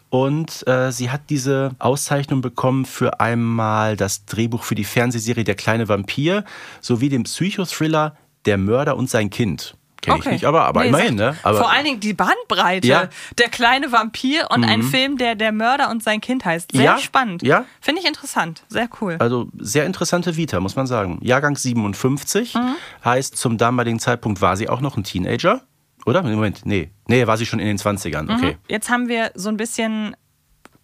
Und 0.08 0.66
äh, 0.66 0.90
sie 0.90 1.10
hat 1.10 1.28
diese 1.28 1.72
Auszeichnung 1.78 2.40
bekommen 2.40 2.86
für 2.86 3.20
einmal 3.20 3.96
das 3.96 4.24
Drehbuch 4.24 4.62
für 4.62 4.74
die 4.74 4.84
Fernsehserie 4.84 5.44
Der 5.44 5.54
kleine 5.54 5.88
Vampir 5.88 6.44
sowie 6.80 7.10
den 7.10 7.24
Psychothriller 7.24 8.16
Der 8.46 8.56
Mörder 8.56 8.96
und 8.96 9.10
sein 9.10 9.28
Kind. 9.28 9.76
Kenne 10.00 10.18
ich 10.20 10.26
nicht, 10.26 10.44
aber, 10.44 10.64
aber 10.64 10.82
Nee, 10.82 10.88
immerhin, 10.88 11.14
ne? 11.16 11.36
Aber 11.42 11.58
Vor 11.58 11.70
allen 11.70 11.84
Dingen 11.84 12.00
die 12.00 12.14
Bandbreite. 12.14 12.86
Ja. 12.86 13.08
Der 13.36 13.48
kleine 13.48 13.90
Vampir 13.90 14.48
und 14.50 14.64
ein 14.64 14.82
Film, 14.82 15.18
der 15.18 15.34
Der 15.34 15.50
Mörder 15.52 15.90
und 15.90 16.02
sein 16.02 16.20
Kind 16.20 16.44
heißt. 16.44 16.70
Sehr 16.72 16.82
Ja, 16.84 16.98
spannend. 16.98 17.42
ja. 17.42 17.64
Finde 17.80 18.00
ich 18.00 18.06
interessant. 18.06 18.62
Sehr 18.68 18.88
cool. 19.00 19.16
Also 19.18 19.48
sehr 19.58 19.86
interessante 19.86 20.36
Vita, 20.36 20.60
muss 20.60 20.76
man 20.76 20.86
sagen. 20.86 21.18
Jahrgang 21.22 21.56
57 21.56 22.54
Mhm. 22.54 22.74
heißt, 23.04 23.36
zum 23.36 23.58
damaligen 23.58 23.98
Zeitpunkt 23.98 24.40
war 24.40 24.56
sie 24.56 24.68
auch 24.68 24.80
noch 24.80 24.96
ein 24.96 25.04
Teenager. 25.04 25.62
Oder? 26.06 26.22
Moment, 26.22 26.64
nee. 26.64 26.90
Nee, 27.06 27.26
war 27.26 27.36
sie 27.36 27.44
schon 27.44 27.58
in 27.58 27.66
den 27.66 27.76
20ern. 27.78 28.32
Okay. 28.32 28.56
Jetzt 28.68 28.88
haben 28.88 29.08
wir 29.08 29.32
so 29.34 29.48
ein 29.48 29.56
bisschen 29.56 30.16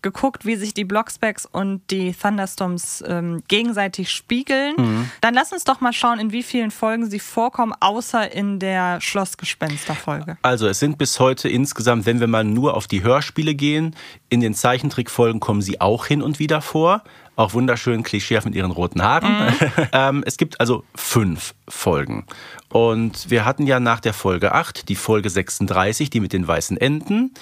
geguckt, 0.04 0.46
wie 0.46 0.54
sich 0.54 0.72
die 0.74 0.84
Blocksbacks 0.84 1.46
und 1.46 1.82
die 1.90 2.12
Thunderstorms 2.12 3.02
ähm, 3.08 3.42
gegenseitig 3.48 4.12
spiegeln. 4.12 4.74
Mhm. 4.76 5.10
Dann 5.20 5.34
lass 5.34 5.52
uns 5.52 5.64
doch 5.64 5.80
mal 5.80 5.92
schauen, 5.92 6.20
in 6.20 6.30
wie 6.30 6.44
vielen 6.44 6.70
Folgen 6.70 7.10
sie 7.10 7.18
vorkommen, 7.18 7.72
außer 7.80 8.30
in 8.30 8.60
der 8.60 9.00
Schlossgespenster-Folge. 9.00 10.36
Also 10.42 10.68
es 10.68 10.78
sind 10.78 10.98
bis 10.98 11.18
heute 11.18 11.48
insgesamt, 11.48 12.06
wenn 12.06 12.20
wir 12.20 12.28
mal 12.28 12.44
nur 12.44 12.74
auf 12.74 12.86
die 12.86 13.02
Hörspiele 13.02 13.56
gehen, 13.56 13.96
in 14.28 14.40
den 14.40 14.54
Zeichentrickfolgen 14.54 15.40
kommen 15.40 15.62
sie 15.62 15.80
auch 15.80 16.06
hin 16.06 16.22
und 16.22 16.38
wieder 16.38 16.60
vor. 16.60 17.02
Auch 17.36 17.52
wunderschön 17.52 18.04
klischeehaft 18.04 18.46
mit 18.46 18.54
ihren 18.54 18.70
roten 18.70 19.02
Haaren. 19.02 19.54
ähm, 19.92 20.22
es 20.24 20.36
gibt 20.36 20.60
also 20.60 20.84
fünf 20.94 21.54
Folgen. 21.66 22.26
Und 22.68 23.30
wir 23.30 23.44
hatten 23.44 23.66
ja 23.66 23.80
nach 23.80 24.00
der 24.00 24.12
Folge 24.12 24.52
8 24.52 24.88
die 24.88 24.94
Folge 24.94 25.30
36, 25.30 26.10
die 26.10 26.20
mit 26.20 26.32
den 26.32 26.46
weißen 26.46 26.76
Enten. 26.76 27.32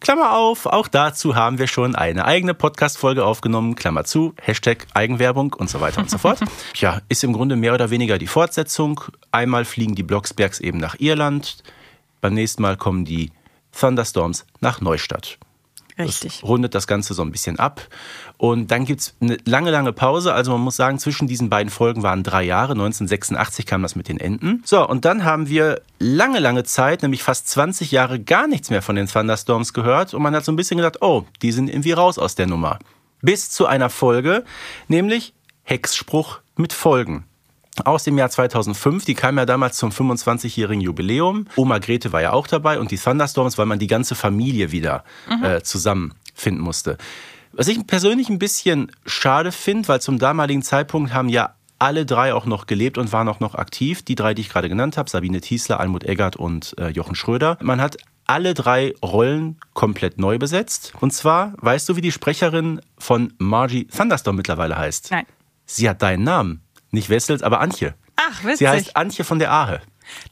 Klammer 0.00 0.32
auf, 0.34 0.64
auch 0.64 0.88
dazu 0.88 1.34
haben 1.34 1.58
wir 1.58 1.66
schon 1.66 1.94
eine 1.94 2.24
eigene 2.24 2.54
Podcast-Folge 2.54 3.22
aufgenommen, 3.22 3.74
Klammer 3.74 4.04
zu, 4.04 4.34
Hashtag 4.40 4.86
Eigenwerbung 4.94 5.52
und 5.52 5.68
so 5.68 5.82
weiter 5.82 6.00
und 6.00 6.10
so 6.10 6.16
fort. 6.16 6.40
Ja, 6.74 7.02
ist 7.10 7.22
im 7.22 7.34
Grunde 7.34 7.56
mehr 7.56 7.74
oder 7.74 7.90
weniger 7.90 8.16
die 8.16 8.26
Fortsetzung. 8.26 9.02
Einmal 9.30 9.66
fliegen 9.66 9.94
die 9.94 10.02
Blocksbergs 10.02 10.60
eben 10.60 10.78
nach 10.78 10.96
Irland, 10.98 11.62
beim 12.22 12.32
nächsten 12.32 12.62
Mal 12.62 12.78
kommen 12.78 13.04
die 13.04 13.30
Thunderstorms 13.78 14.46
nach 14.60 14.80
Neustadt. 14.80 15.38
Richtig. 16.08 16.40
Das 16.40 16.48
rundet 16.48 16.74
das 16.74 16.86
Ganze 16.86 17.14
so 17.14 17.22
ein 17.22 17.30
bisschen 17.30 17.58
ab. 17.58 17.82
Und 18.36 18.70
dann 18.70 18.84
gibt 18.84 19.00
es 19.00 19.14
eine 19.20 19.36
lange, 19.44 19.70
lange 19.70 19.92
Pause. 19.92 20.32
Also 20.32 20.52
man 20.52 20.60
muss 20.60 20.76
sagen, 20.76 20.98
zwischen 20.98 21.28
diesen 21.28 21.50
beiden 21.50 21.70
Folgen 21.70 22.02
waren 22.02 22.22
drei 22.22 22.42
Jahre. 22.42 22.72
1986 22.72 23.66
kam 23.66 23.82
das 23.82 23.96
mit 23.96 24.08
den 24.08 24.18
Enten. 24.18 24.62
So, 24.64 24.86
und 24.86 25.04
dann 25.04 25.24
haben 25.24 25.48
wir 25.48 25.82
lange, 25.98 26.38
lange 26.38 26.64
Zeit, 26.64 27.02
nämlich 27.02 27.22
fast 27.22 27.48
20 27.48 27.90
Jahre, 27.90 28.20
gar 28.20 28.46
nichts 28.46 28.70
mehr 28.70 28.82
von 28.82 28.96
den 28.96 29.06
Thunderstorms 29.06 29.72
gehört. 29.72 30.14
Und 30.14 30.22
man 30.22 30.34
hat 30.34 30.44
so 30.44 30.52
ein 30.52 30.56
bisschen 30.56 30.78
gedacht, 30.78 31.02
oh, 31.02 31.24
die 31.42 31.52
sind 31.52 31.68
irgendwie 31.68 31.92
raus 31.92 32.18
aus 32.18 32.34
der 32.34 32.46
Nummer. 32.46 32.78
Bis 33.22 33.50
zu 33.50 33.66
einer 33.66 33.90
Folge, 33.90 34.44
nämlich 34.88 35.34
Hexspruch 35.62 36.40
mit 36.56 36.72
Folgen 36.72 37.24
aus 37.84 38.04
dem 38.04 38.18
Jahr 38.18 38.30
2005. 38.30 39.04
Die 39.04 39.14
kam 39.14 39.38
ja 39.38 39.46
damals 39.46 39.76
zum 39.76 39.90
25-jährigen 39.90 40.80
Jubiläum. 40.80 41.46
Oma 41.56 41.78
Grete 41.78 42.12
war 42.12 42.20
ja 42.20 42.32
auch 42.32 42.46
dabei 42.46 42.78
und 42.78 42.90
die 42.90 42.98
Thunderstorms, 42.98 43.58
weil 43.58 43.66
man 43.66 43.78
die 43.78 43.86
ganze 43.86 44.14
Familie 44.14 44.72
wieder 44.72 45.04
äh, 45.42 45.60
zusammenfinden 45.62 46.62
musste. 46.62 46.98
Was 47.52 47.68
ich 47.68 47.84
persönlich 47.86 48.28
ein 48.28 48.38
bisschen 48.38 48.92
schade 49.06 49.52
finde, 49.52 49.88
weil 49.88 50.00
zum 50.00 50.18
damaligen 50.18 50.62
Zeitpunkt 50.62 51.12
haben 51.12 51.28
ja 51.28 51.54
alle 51.78 52.06
drei 52.06 52.34
auch 52.34 52.46
noch 52.46 52.66
gelebt 52.66 52.98
und 52.98 53.12
waren 53.12 53.28
auch 53.28 53.40
noch 53.40 53.54
aktiv. 53.54 54.02
Die 54.02 54.14
drei, 54.14 54.34
die 54.34 54.42
ich 54.42 54.50
gerade 54.50 54.68
genannt 54.68 54.96
habe, 54.96 55.10
Sabine 55.10 55.40
Thiesler, 55.40 55.80
Almut 55.80 56.04
Eggert 56.04 56.36
und 56.36 56.76
äh, 56.78 56.90
Jochen 56.90 57.14
Schröder. 57.14 57.56
Man 57.62 57.80
hat 57.80 57.96
alle 58.26 58.54
drei 58.54 58.94
Rollen 59.02 59.56
komplett 59.72 60.18
neu 60.18 60.38
besetzt. 60.38 60.92
Und 61.00 61.12
zwar, 61.12 61.54
weißt 61.56 61.88
du, 61.88 61.96
wie 61.96 62.00
die 62.00 62.12
Sprecherin 62.12 62.80
von 62.98 63.32
Margie 63.38 63.86
Thunderstorm 63.86 64.36
mittlerweile 64.36 64.78
heißt? 64.78 65.10
Nein. 65.10 65.26
Sie 65.66 65.88
hat 65.88 66.02
deinen 66.02 66.22
Namen. 66.22 66.62
Nicht 66.90 67.08
Wessels, 67.10 67.42
aber 67.42 67.60
Antje. 67.60 67.94
Ach, 68.16 68.42
witzig. 68.44 68.58
Sie 68.58 68.68
heißt 68.68 68.96
Antje 68.96 69.24
von 69.24 69.38
der 69.38 69.50
Ahe. 69.52 69.80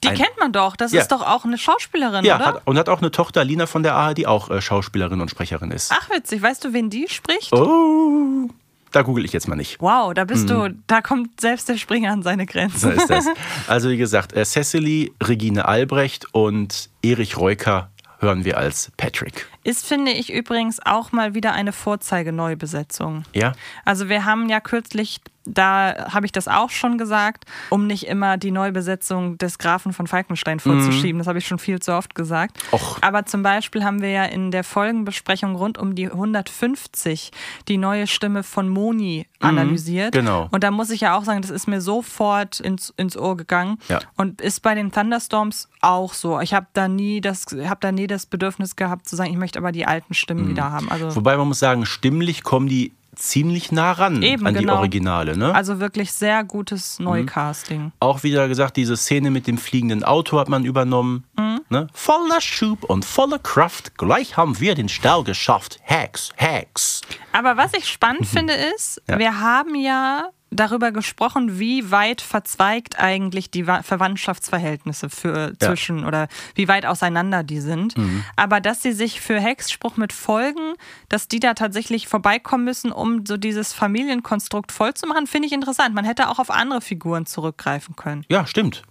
die 0.02 0.08
ein- 0.08 0.16
kennt 0.16 0.36
man 0.40 0.52
doch. 0.52 0.74
Das 0.76 0.92
Ja. 0.92 1.00
ist 1.00 1.12
doch 1.12 1.22
auch 1.22 1.44
eine 1.44 1.56
Schauspielerin, 1.56 2.24
Ja, 2.24 2.36
oder? 2.36 2.44
hat, 2.46 2.62
und 2.66 2.76
hat 2.78 2.88
auch 2.88 2.98
eine 3.00 3.10
Tochter, 3.12 3.44
Lina 3.44 3.66
von 3.66 3.82
der 3.84 3.94
Ahe, 3.94 4.14
die 4.14 4.26
auch 4.26 4.50
äh, 4.50 4.60
Schauspielerin 4.60 5.20
und 5.20 5.30
Sprecherin 5.30 5.70
ist. 5.70 5.92
Ach, 5.92 6.10
witzig. 6.10 6.42
Weißt 6.42 6.64
du, 6.64 6.72
wen 6.72 6.90
die 6.90 7.06
spricht? 7.08 7.52
Oh, 7.52 8.48
da 8.90 9.02
google 9.02 9.24
ich 9.24 9.32
jetzt 9.32 9.46
mal 9.46 9.54
nicht. 9.54 9.80
Wow, 9.80 10.14
da 10.14 10.24
bist 10.24 10.48
du, 10.50 10.74
da 10.88 11.00
kommt 11.00 11.40
selbst 11.40 11.68
der 11.68 11.76
Springer 11.76 12.10
an 12.10 12.22
seine 12.22 12.42
So 12.44 12.52
Grenzen. 12.52 12.92
ist 12.92 13.08
das. 13.10 13.26
Also 13.68 13.88
wie 13.90 13.96
gesagt, 13.98 14.32
äh, 14.32 14.44
Cecily, 14.44 15.12
Regine 15.22 15.66
Albrecht 15.66 16.26
und 16.32 16.88
Erich 17.02 17.36
Reuker 17.36 17.90
hören 18.20 18.44
wir 18.44 18.58
als 18.58 18.90
Patrick. 18.96 19.46
Ist, 19.68 19.86
finde 19.86 20.12
ich, 20.12 20.32
übrigens 20.32 20.80
auch 20.82 21.12
mal 21.12 21.34
wieder 21.34 21.52
eine 21.52 21.72
Vorzeige-Neubesetzung. 21.72 23.24
Ja? 23.34 23.52
Also 23.84 24.08
wir 24.08 24.24
haben 24.24 24.48
ja 24.48 24.60
kürzlich, 24.60 25.20
da 25.44 26.08
habe 26.10 26.24
ich 26.24 26.32
das 26.32 26.48
auch 26.48 26.70
schon 26.70 26.96
gesagt, 26.96 27.44
um 27.68 27.86
nicht 27.86 28.06
immer 28.06 28.38
die 28.38 28.50
Neubesetzung 28.50 29.36
des 29.36 29.58
Grafen 29.58 29.92
von 29.92 30.06
Falkenstein 30.06 30.58
vorzuschieben. 30.58 31.18
Das 31.18 31.26
habe 31.26 31.38
ich 31.38 31.46
schon 31.46 31.58
viel 31.58 31.80
zu 31.80 31.92
oft 31.92 32.14
gesagt. 32.14 32.56
Mhm. 32.56 32.76
Och. 32.76 32.98
Aber 33.02 33.26
zum 33.26 33.42
Beispiel 33.42 33.84
haben 33.84 34.00
wir 34.00 34.10
ja 34.10 34.24
in 34.24 34.52
der 34.52 34.64
Folgenbesprechung 34.64 35.54
rund 35.54 35.76
um 35.76 35.94
die 35.94 36.06
150 36.06 37.30
die 37.68 37.76
neue 37.76 38.06
Stimme 38.06 38.44
von 38.44 38.70
Moni 38.70 39.26
analysiert. 39.40 40.12
genau. 40.12 40.48
Und 40.50 40.64
da 40.64 40.70
muss 40.70 40.88
ich 40.88 41.02
ja 41.02 41.16
auch 41.16 41.24
sagen, 41.24 41.42
das 41.42 41.50
ist 41.50 41.68
mir 41.68 41.80
sofort 41.80 42.58
ins, 42.58 42.92
ins 42.96 43.16
Ohr 43.16 43.36
gegangen. 43.36 43.78
Ja. 43.88 44.00
Und 44.16 44.40
ist 44.40 44.62
bei 44.62 44.74
den 44.74 44.92
Thunderstorms 44.92 45.68
auch 45.80 46.14
so. 46.14 46.40
Ich 46.40 46.54
habe 46.54 46.66
da 46.72 46.88
nie 46.88 47.20
das, 47.20 47.46
habe 47.46 47.78
da 47.80 47.92
nie 47.92 48.06
das 48.06 48.26
Bedürfnis 48.26 48.76
gehabt 48.76 49.08
zu 49.08 49.14
sagen, 49.14 49.30
ich 49.30 49.36
möchte 49.36 49.57
aber 49.58 49.72
die 49.72 49.84
alten 49.86 50.14
Stimmen 50.14 50.44
Mhm. 50.46 50.50
wieder 50.50 50.70
haben. 50.70 50.88
Also 50.90 51.14
Wobei 51.16 51.36
man 51.36 51.48
muss 51.48 51.58
sagen, 51.58 51.84
stimmlich 51.84 52.42
kommen 52.42 52.68
die 52.68 52.92
ziemlich 53.14 53.72
nah 53.72 53.90
ran 53.92 54.22
Eben, 54.22 54.46
an 54.46 54.54
die 54.54 54.60
genau. 54.60 54.76
Originale. 54.76 55.36
Ne? 55.36 55.52
Also 55.52 55.80
wirklich 55.80 56.12
sehr 56.12 56.44
Mhm. 56.44 56.48
gutes 56.48 56.98
Neukasting. 57.00 57.90
auch 57.98 58.22
wieder 58.22 58.46
gesagt, 58.46 58.76
diese 58.76 58.96
Szene 58.96 59.30
mit 59.32 59.48
dem 59.48 59.58
fliegenden 59.58 60.04
Auto 60.04 60.38
hat 60.38 60.48
man 60.48 60.64
übernommen. 60.64 61.24
Mhm. 61.36 61.60
Ne? 61.68 61.88
Voller 61.92 62.40
Schub 62.40 62.84
und 62.84 63.04
voller 63.04 63.40
Kraft, 63.40 63.98
gleich 63.98 64.36
haben 64.36 64.60
wir 64.60 64.74
den 64.76 64.88
Stall 64.88 65.24
geschafft. 65.24 65.80
Hex, 65.82 66.30
Hex. 66.36 67.00
Aber 67.32 67.56
was 67.56 67.74
ich 67.74 67.88
spannend 67.88 68.24
finde 68.26 68.54
ist, 68.54 69.02
Ja. 69.08 69.18
wir 69.18 69.40
haben 69.40 69.74
ja 69.74 70.28
darüber 70.50 70.92
gesprochen, 70.92 71.58
wie 71.58 71.90
weit 71.90 72.20
verzweigt 72.20 72.98
eigentlich 72.98 73.50
die 73.50 73.66
Wa- 73.66 73.82
Verwandtschaftsverhältnisse 73.82 75.10
für 75.10 75.52
Ja. 75.60 75.68
zwischen 75.68 76.04
oder 76.04 76.28
wie 76.54 76.68
weit 76.68 76.86
auseinander 76.86 77.42
die 77.42 77.60
sind. 77.60 77.96
Mhm. 77.96 78.24
Aber 78.36 78.60
dass 78.60 78.82
sie 78.82 78.92
sich 78.92 79.20
für 79.20 79.40
Hexspruch 79.40 79.96
mit 79.96 80.12
Folgen, 80.12 80.74
dass 81.08 81.28
die 81.28 81.40
da 81.40 81.54
tatsächlich 81.54 82.08
vorbeikommen 82.08 82.64
müssen, 82.64 82.92
um 82.92 83.26
so 83.26 83.36
dieses 83.36 83.72
Familienkonstrukt 83.72 84.72
voll 84.72 84.94
zu 84.94 85.06
machen, 85.06 85.26
finde 85.26 85.46
ich 85.46 85.52
interessant. 85.52 85.94
Man 85.94 86.04
hätte 86.04 86.28
auch 86.28 86.38
auf 86.38 86.50
andere 86.50 86.80
Figuren 86.80 87.26
zurückgreifen 87.26 87.96
können. 87.96 88.24
Ja, 88.28 88.46
stimmt. 88.46 88.82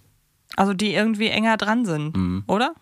Also 0.56 0.74
die 0.74 0.94
irgendwie 0.94 1.28
enger 1.28 1.56
dran 1.56 1.84
sind, 1.86 2.16
Mhm. 2.16 2.44
oder? 2.46 2.74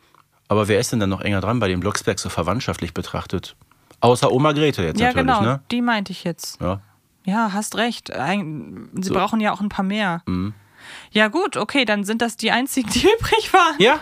Aber 0.48 0.68
wer 0.68 0.78
ist 0.78 0.92
denn 0.92 1.00
dann 1.00 1.10
noch 1.10 1.22
enger 1.22 1.40
dran 1.40 1.58
bei 1.58 1.68
den 1.68 1.80
Blocksberg 1.80 2.18
so 2.18 2.28
verwandtschaftlich 2.28 2.94
betrachtet? 2.94 3.56
Außer 4.00 4.30
Oma 4.30 4.52
Grete 4.52 4.82
jetzt 4.84 5.00
Ja, 5.00 5.08
natürlich, 5.08 5.26
genau, 5.26 5.40
ne? 5.42 5.60
die 5.70 5.80
meinte 5.82 6.12
ich 6.12 6.22
jetzt. 6.24 6.60
Ja. 6.60 6.80
Ja, 7.26 7.52
hast 7.52 7.76
recht. 7.76 8.10
Ein- 8.12 8.88
Sie 8.94 9.08
So. 9.08 9.14
brauchen 9.14 9.40
ja 9.40 9.52
auch 9.52 9.60
ein 9.60 9.68
paar 9.68 9.84
mehr. 9.84 10.22
Ja, 11.10 11.26
gut, 11.28 11.56
okay, 11.56 11.84
dann 11.84 12.04
sind 12.04 12.22
das 12.22 12.36
die 12.36 12.52
einzigen, 12.52 12.88
die 12.90 13.00
übrig 13.18 13.52
waren. 13.52 13.74
Ja, 13.78 14.00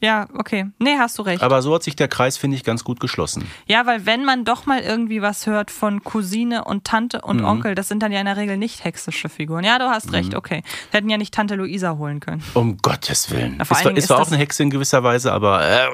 Ja, 0.00 0.26
okay. 0.34 0.66
Nee, 0.78 0.96
hast 0.98 1.16
du 1.18 1.22
recht. 1.22 1.42
aber 1.42 1.62
so 1.62 1.74
hat 1.74 1.82
sich 1.84 1.94
der 1.96 2.08
Kreis, 2.08 2.36
finde 2.36 2.56
ich, 2.56 2.64
ganz 2.64 2.82
gut 2.84 2.98
geschlossen. 3.00 3.46
ja, 3.66 3.86
weil 3.86 4.04
wenn 4.06 4.24
man 4.24 4.44
doch 4.44 4.66
mal 4.66 4.80
irgendwie 4.80 5.22
was 5.22 5.46
hört 5.46 5.70
von 5.70 6.02
Cousine 6.02 6.64
und 6.64 6.84
Tante 6.84 7.20
und 7.22 7.38
Mhm. 7.38 7.44
Onkel, 7.44 7.74
das 7.76 7.86
sind 7.88 8.02
dann 8.02 8.10
ja 8.12 8.18
in 8.20 8.26
der 8.26 8.36
Regel 8.36 8.56
nicht 8.56 8.84
hexische 8.84 9.28
Figuren. 9.28 9.64
Ja, 9.64 9.78
du 9.78 9.84
hast 9.88 10.12
recht, 10.12 10.34
okay. 10.34 10.62
Hätten 10.90 11.08
ja 11.08 11.16
nicht 11.18 11.32
Tante 11.32 11.54
Luisa 11.54 11.96
holen 11.96 12.18
können. 12.20 12.42
Um 12.54 12.76
Gottes 12.78 13.30
Willen. 13.30 13.56
Vor 13.56 13.62
ist 13.62 13.72
allen 13.72 13.84
Dingen 13.94 13.96
ist 13.98 14.04
ist 14.04 14.10
auch 14.10 14.26
eine 14.26 14.36
Hexe 14.38 14.64
in 14.64 14.70
gewisser 14.70 15.02
Weise, 15.04 15.32
aber 15.32 15.62
äh, 15.66 15.86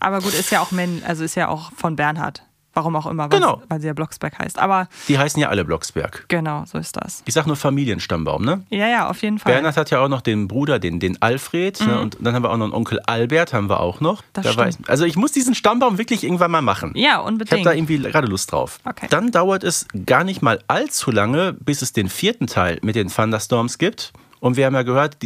Aber 0.00 0.20
gut, 0.20 0.32
ist 0.34 0.50
ja 0.52 0.60
auch 0.60 0.70
also 1.04 1.24
ist 1.24 1.34
ja 1.34 1.48
auch 1.48 1.72
von 1.76 1.96
Bernhard. 1.96 2.44
Warum 2.74 2.96
auch 2.96 3.06
immer, 3.06 3.24
weil, 3.30 3.38
Genau. 3.40 3.60
weil 3.68 3.80
sie 3.80 3.86
ja 3.86 3.92
Blocksberg 3.92 4.38
heißt. 4.38 4.58
Aber 4.58 4.88
die 5.08 5.18
heißen 5.18 5.40
ja 5.40 5.48
alle 5.48 5.64
Blocksberg. 5.64 6.24
genau, 6.28 6.64
so 6.66 6.78
ist 6.78 6.96
das. 6.96 7.22
Ich 7.26 7.34
sag 7.34 7.46
nur 7.46 7.56
Familienstammbaum, 7.56 8.44
ne? 8.44 8.62
Ja, 8.70 8.86
ja, 8.88 9.08
auf 9.10 9.20
jeden 9.22 9.38
Fall. 9.38 9.52
Bernhard 9.52 9.76
hat 9.76 9.90
ja 9.90 10.00
auch 10.02 10.08
noch 10.08 10.22
den 10.22 10.48
Bruder, 10.48 10.78
den, 10.78 10.98
den 11.00 11.20
Alfred, 11.20 11.80
ne? 11.86 12.00
und 12.00 12.16
dann 12.20 12.34
haben 12.34 12.42
wir 12.42 12.50
auch 12.50 12.56
noch 12.56 12.64
einen 12.64 12.72
Onkel 12.74 13.00
Albert, 13.06 13.52
haben 13.52 13.68
wir 13.68 13.80
auch 13.80 14.00
noch. 14.00 14.22
Mhm. 14.22 14.26
Das 14.32 14.44
Da 14.46 14.50
weiß- 14.52 14.72
stimmt. 14.72 14.90
also 14.90 15.04
ich 15.04 15.16
muss 15.16 15.32
diesen 15.32 15.54
Stammbaum 15.54 15.98
wirklich 15.98 16.24
irgendwann 16.24 16.50
mal 16.50 16.62
machen. 16.62 16.92
ja, 16.94 17.02
Ich 17.02 17.12
habe 17.16 17.28
unbedingt. 17.28 17.66
da 17.66 17.72
irgendwie 17.72 17.98
gerade 17.98 18.26
Lust 18.26 18.52
drauf. 18.52 18.80
Okay. 18.84 19.06
Dann 19.10 19.30
dauert 19.30 19.64
es 19.64 19.86
gar 20.06 20.24
nicht 20.24 20.40
mal 20.42 20.58
allzu 20.68 21.10
lange, 21.10 21.52
bis 21.52 21.82
es 21.82 21.92
den 21.92 22.08
vierten 22.08 22.46
Teil 22.46 22.78
mit 22.82 22.96
den 22.96 23.08
Thunderstorms 23.08 23.78
gibt. 23.78 24.12
Und 24.42 24.56
wir 24.56 24.66
haben 24.66 24.74
ja 24.74 24.82
gehört, 24.82 25.18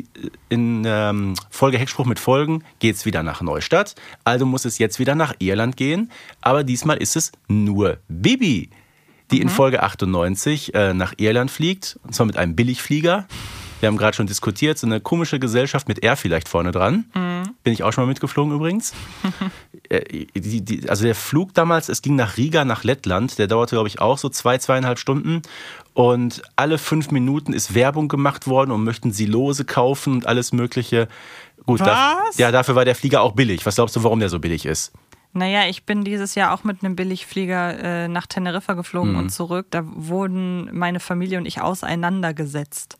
in 0.51 0.83
ähm, 0.85 1.37
Folge 1.49 1.79
Hexspruch 1.79 2.05
mit 2.05 2.19
Folgen 2.19 2.63
geht 2.81 2.97
es 2.97 3.07
wieder 3.07 3.23
nach 3.23 3.41
Neustadt. 3.41 3.95
Also 4.25 4.45
muss 4.45 4.67
es 4.67 4.77
jetzt 4.77 4.99
wieder 4.99 5.15
nach 5.15 5.33
Irland 5.39 5.79
gehen. 5.79 6.13
Aber 6.43 6.65
diesmal 6.65 6.99
ist 6.99 7.17
es 7.17 7.33
nur 7.49 7.97
Bibi, 8.09 8.69
die 9.31 9.41
in 9.41 9.49
Folge 9.49 9.83
98 9.83 10.75
äh, 10.75 10.93
nach 10.93 11.15
Irland 11.17 11.51
fliegt. 11.51 11.99
Und 12.03 12.15
zwar 12.15 12.27
mit 12.27 12.37
einem 12.37 12.55
Billigflieger. 12.57 13.27
Wir 13.81 13.89
haben 13.89 13.97
gerade 13.99 14.17
schon 14.17 14.27
diskutiert, 14.27 14.79
so 14.79 14.87
eine 14.87 15.01
komische 15.01 15.39
Gesellschaft 15.39 15.87
mit 15.89 16.03
R 16.03 16.17
vielleicht 16.17 16.49
vorne 16.49 16.73
dran. 16.73 17.05
Bin 17.63 17.73
ich 17.73 17.83
auch 17.83 17.93
schon 17.93 18.05
mal 18.05 18.09
mitgeflogen 18.09 18.55
übrigens. 18.55 18.93
Äh, 19.89 20.27
die, 20.35 20.65
die, 20.65 20.89
also 20.91 21.05
der 21.05 21.15
Flug 21.15 21.55
damals, 21.55 21.89
es 21.89 22.03
ging 22.03 22.17
nach 22.17 22.37
Riga, 22.39 22.65
nach 22.65 22.83
Lettland, 22.83 23.39
der 23.39 23.47
dauerte, 23.47 23.77
glaube 23.77 23.87
ich, 23.87 24.01
auch 24.01 24.19
so 24.19 24.29
zwei, 24.29 24.59
zweieinhalb 24.59 24.99
Stunden. 24.99 25.43
Und 25.95 26.43
alle 26.57 26.79
fünf 26.79 27.13
Minuten 27.13 27.53
ist 27.53 27.73
Werbung 27.73 28.09
gemacht 28.09 28.49
worden 28.49 28.73
und 28.73 28.83
möchten 28.83 29.13
sie 29.13 29.27
Lose 29.27 29.65
kaufen 29.65 30.13
und 30.15 30.27
alles 30.27 30.53
Mögliche. 30.53 31.07
Gut, 31.67 31.83
da, 31.83 32.19
Was? 32.27 32.37
ja, 32.37 32.51
dafür 32.51 32.75
war 32.75 32.85
der 32.85 32.97
Flieger 32.97 33.21
auch 33.23 33.31
billig. 33.33 33.65
Was 33.65 33.77
glaubst 33.77 33.95
du, 33.95 34.03
warum 34.03 34.19
der 34.19 34.29
so 34.29 34.41
billig 34.41 34.67
ist? 34.67 34.91
Naja, 35.35 35.69
ich 35.69 35.85
bin 35.85 36.03
dieses 36.03 36.35
Jahr 36.35 36.53
auch 36.53 36.65
mit 36.65 36.83
einem 36.83 36.97
Billigflieger 36.97 37.79
äh, 37.79 38.09
nach 38.09 38.27
Teneriffa 38.27 38.73
geflogen 38.75 39.13
Mhm. 39.13 39.19
und 39.19 39.29
zurück. 39.31 39.67
Da 39.71 39.83
wurden 39.85 40.69
meine 40.77 40.99
Familie 40.99 41.39
und 41.39 41.47
ich 41.47 41.61
auseinandergesetzt. 41.61 42.99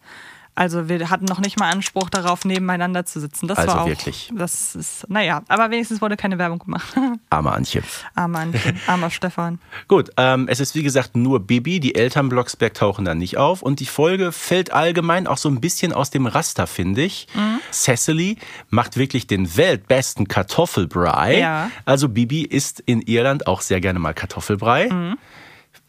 Also 0.57 0.89
wir 0.89 1.11
hatten 1.11 1.27
noch 1.27 1.39
nicht 1.39 1.59
mal 1.61 1.71
Anspruch 1.71 2.09
darauf, 2.11 2.45
nebeneinander 2.47 3.05
zu 3.05 3.21
sitzen. 3.21 3.47
Das 3.47 3.59
Also 3.59 3.73
war 3.73 3.83
auch, 3.83 3.87
wirklich. 3.89 4.33
Das 4.35 4.75
ist, 4.75 5.09
naja, 5.09 5.43
aber 5.49 5.71
wenigstens 5.71 6.01
wurde 6.01 6.17
keine 6.17 6.39
Werbung 6.39 6.59
gemacht. 6.59 6.97
Arme 7.31 7.53
Antje. 7.53 7.83
armer, 8.15 8.39
Antje, 8.41 8.75
armer 8.87 9.11
Stefan. 9.11 9.59
Gut, 9.87 10.11
ähm, 10.17 10.49
es 10.49 10.59
ist 10.59 10.75
wie 10.75 10.83
gesagt 10.83 11.15
nur 11.15 11.41
Bibi. 11.41 11.79
Die 11.79 11.95
Eltern 11.95 12.31
Blocksberg 12.31 12.73
tauchen 12.75 13.05
da 13.05 13.15
nicht 13.15 13.37
auf. 13.37 13.61
Und 13.61 13.81
die 13.81 13.87
Folge 13.87 14.33
fällt 14.33 14.73
allgemein 14.73 15.27
auch 15.27 15.37
so 15.39 15.49
ein 15.51 15.61
bisschen 15.61 15.93
aus 15.93 16.11
dem 16.11 16.27
Raster, 16.27 16.67
finde 16.67 17.03
ich. 17.03 17.29
Cecily 17.71 18.39
macht 18.71 18.97
wirklich 18.97 19.27
den 19.27 19.57
weltbesten 19.57 20.27
Kartoffelbrei. 20.27 21.39
Ja. 21.39 21.71
Also 21.85 22.09
Bibi 22.09 22.43
isst 22.43 22.81
in 22.81 23.03
Irland 23.03 23.47
auch 23.47 23.61
sehr 23.61 23.81
gerne 23.83 23.99
mal 23.99 24.15
Kartoffelbrei. 24.15 24.87
Ich 24.87 24.93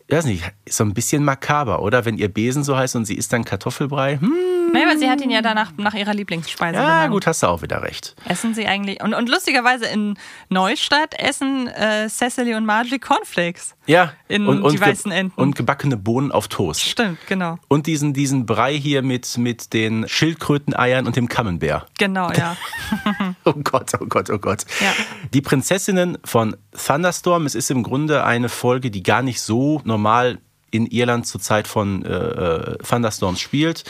weiß 0.10 0.26
nicht, 0.26 0.44
so 0.70 0.84
ein 0.84 0.94
bisschen 0.94 1.24
makaber, 1.24 1.82
oder? 1.82 2.06
Wenn 2.06 2.18
ihr 2.18 2.30
Besen 2.30 2.64
so 2.64 2.78
heißt 2.78 2.96
und 2.96 3.06
sie 3.06 3.16
isst 3.16 3.34
dann 3.34 3.44
Kartoffelbrei. 3.44 4.18
Hm, 4.20 4.72
Naja, 4.74 4.88
aber 4.90 4.98
sie 4.98 5.10
hat 5.10 5.20
ihn 5.22 5.30
ja 5.30 5.42
danach 5.42 5.72
nach 5.78 5.94
ihrer 5.94 6.14
Lieblingsspeise 6.14 6.78
ja, 6.78 6.84
benannt. 6.86 7.12
gut, 7.14 7.28
hast 7.28 7.44
du 7.44 7.48
auch 7.48 7.62
wieder 7.62 7.82
recht. 7.84 8.16
Essen 8.28 8.54
sie 8.54 8.68
eigentlich. 8.68 9.02
Und, 9.04 9.14
und 9.14 9.28
lustigerweise 9.30 9.86
in 9.86 10.18
Neustadt 10.50 11.14
essen 11.20 11.68
äh, 11.68 12.08
Cecily 12.10 12.54
und 12.56 12.66
Margie 12.66 13.00
Cornflakes. 13.00 13.76
Ja, 13.86 14.12
In 14.28 14.48
und, 14.48 14.62
und, 14.64 14.74
die 14.74 14.82
weißen 14.82 15.12
Enten. 15.12 15.40
und 15.40 15.56
gebackene 15.56 15.96
Bohnen 15.98 16.32
auf 16.32 16.48
Toast. 16.50 16.82
Stimmt, 16.82 17.20
genau. 17.28 17.58
Und 17.70 17.88
diesen, 17.88 18.14
diesen 18.14 18.46
Brei 18.46 18.74
hier 18.78 19.02
mit, 19.02 19.38
mit 19.38 19.72
den 19.74 20.08
Schildkröteneiern 20.10 21.06
und 21.08 21.16
dem 21.16 21.28
Camembert. 21.30 21.88
Genau, 21.98 22.32
ja. 22.32 22.56
Oh 23.46 23.54
Gott, 23.64 23.92
oh 24.00 24.06
Gott, 24.06 24.30
oh 24.30 24.38
Gott. 24.38 24.66
Ja. 24.82 24.92
Die 25.34 25.42
Prinzessinnen 25.42 26.18
von 26.26 26.56
Thunderstorm, 26.72 27.46
es 27.46 27.56
ist 27.56 27.72
im 27.72 27.82
Grunde 27.84 28.24
eine 28.26 28.50
Folge, 28.50 28.92
die 28.92 29.04
gar 29.04 29.22
nicht 29.22 29.42
so 29.42 29.82
normal 29.86 29.97
in 30.70 30.86
Irland 30.86 31.26
zur 31.26 31.42
Zeit 31.42 31.68
von 31.68 32.04
äh, 32.04 32.14
äh, 32.14 32.78
Thunderstorms 32.80 33.40
spielt, 33.40 33.84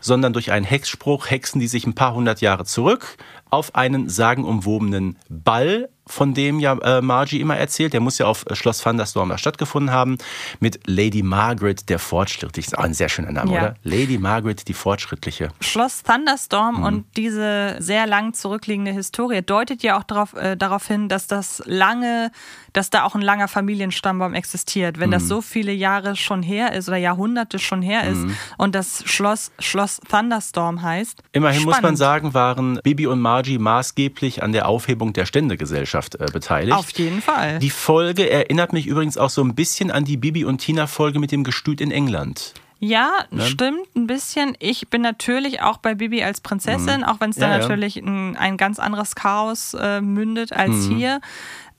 sondern 0.00 0.32
durch 0.32 0.50
einen 0.50 0.64
Hexspruch 0.64 1.30
hexen 1.30 1.60
die 1.60 1.68
sich 1.68 1.86
ein 1.86 1.94
paar 1.94 2.14
hundert 2.14 2.40
Jahre 2.40 2.64
zurück 2.64 3.16
auf 3.52 3.74
einen 3.74 4.08
sagenumwobenen 4.08 5.16
Ball, 5.28 5.88
von 6.06 6.34
dem 6.34 6.58
ja 6.58 6.72
äh, 6.78 7.00
Margie 7.00 7.40
immer 7.40 7.56
erzählt. 7.56 7.92
Der 7.92 8.00
muss 8.00 8.18
ja 8.18 8.26
auf 8.26 8.44
äh, 8.46 8.56
Schloss 8.56 8.80
Thunderstorm 8.80 9.28
da 9.28 9.38
stattgefunden 9.38 9.94
haben, 9.94 10.18
mit 10.58 10.80
Lady 10.86 11.22
Margaret 11.22 11.88
der 11.88 12.00
Fortschrittliche. 12.00 12.66
Ist 12.70 12.78
auch 12.78 12.82
ein 12.82 12.92
sehr 12.94 13.08
schöner 13.08 13.30
Name, 13.30 13.52
Ja. 13.54 13.60
oder? 13.60 13.74
Lady 13.84 14.18
Margaret 14.18 14.66
die 14.66 14.74
Fortschrittliche. 14.74 15.50
Schloss 15.60 16.02
Thunderstorm 16.02 16.78
Mhm. 16.78 16.82
und 16.82 17.04
diese 17.16 17.76
sehr 17.78 18.06
lang 18.08 18.34
zurückliegende 18.34 18.90
Historie 18.90 19.42
deutet 19.42 19.82
ja 19.84 19.96
auch 19.98 20.02
darauf, 20.02 20.34
äh, 20.34 20.56
darauf 20.56 20.86
hin, 20.88 21.08
dass 21.08 21.28
das 21.28 21.62
lange, 21.66 22.32
dass 22.72 22.90
da 22.90 23.04
auch 23.04 23.14
ein 23.14 23.22
langer 23.22 23.46
Familienstammbaum 23.46 24.34
existiert. 24.34 24.98
Wenn 24.98 25.10
Mhm. 25.10 25.14
das 25.14 25.28
so 25.28 25.40
viele 25.40 25.72
Jahre 25.72 26.16
schon 26.16 26.42
her 26.42 26.72
ist 26.72 26.88
oder 26.88 26.96
Jahrhunderte 26.96 27.58
schon 27.60 27.80
her 27.80 28.08
ist 28.08 28.18
Mhm. 28.18 28.36
und 28.58 28.74
das 28.74 29.04
Schloss 29.06 29.52
Schloss 29.60 30.00
Thunderstorm 30.10 30.82
heißt. 30.82 31.22
Immerhin 31.32 31.62
muss 31.62 31.74
man 31.74 31.78
spannend. 31.80 31.98
sagen, 31.98 32.34
waren 32.34 32.80
Bibi 32.82 33.06
und 33.06 33.20
Margie 33.20 33.41
maßgeblich 33.58 34.42
an 34.42 34.52
der 34.52 34.68
Aufhebung 34.68 35.12
der 35.12 35.26
Ständegesellschaft 35.26 36.16
äh, 36.16 36.26
beteiligt. 36.32 36.76
Auf 36.76 36.90
jeden 36.92 37.22
Fall. 37.22 37.58
Die 37.58 37.70
Folge 37.70 38.28
erinnert 38.30 38.72
mich 38.72 38.86
übrigens 38.86 39.16
auch 39.18 39.30
so 39.30 39.42
ein 39.42 39.54
bisschen 39.54 39.90
an 39.90 40.04
die 40.04 40.16
Bibi 40.16 40.44
und 40.44 40.58
Tina 40.58 40.86
Folge 40.86 41.18
mit 41.18 41.32
dem 41.32 41.44
Gestüt 41.44 41.80
in 41.80 41.90
England. 41.90 42.54
Ja, 42.78 43.10
Ne? 43.30 43.42
stimmt 43.46 43.94
ein 43.94 44.08
bisschen. 44.08 44.56
Ich 44.58 44.88
bin 44.88 45.02
natürlich 45.02 45.62
auch 45.62 45.76
bei 45.78 45.94
Bibi 45.94 46.24
als 46.24 46.40
Prinzessin, 46.40 47.04
auch 47.04 47.20
wenn 47.20 47.30
es 47.30 47.36
da 47.36 47.46
Mhm. 47.46 47.52
Ja, 47.52 47.56
ja. 47.58 47.62
natürlich 47.62 47.96
ein, 47.96 48.36
ein 48.36 48.56
ganz 48.56 48.78
anderes 48.80 49.14
Chaos 49.14 49.74
äh, 49.74 50.00
mündet 50.00 50.52
als 50.52 50.88
Mhm. 50.88 50.96
hier. 50.96 51.20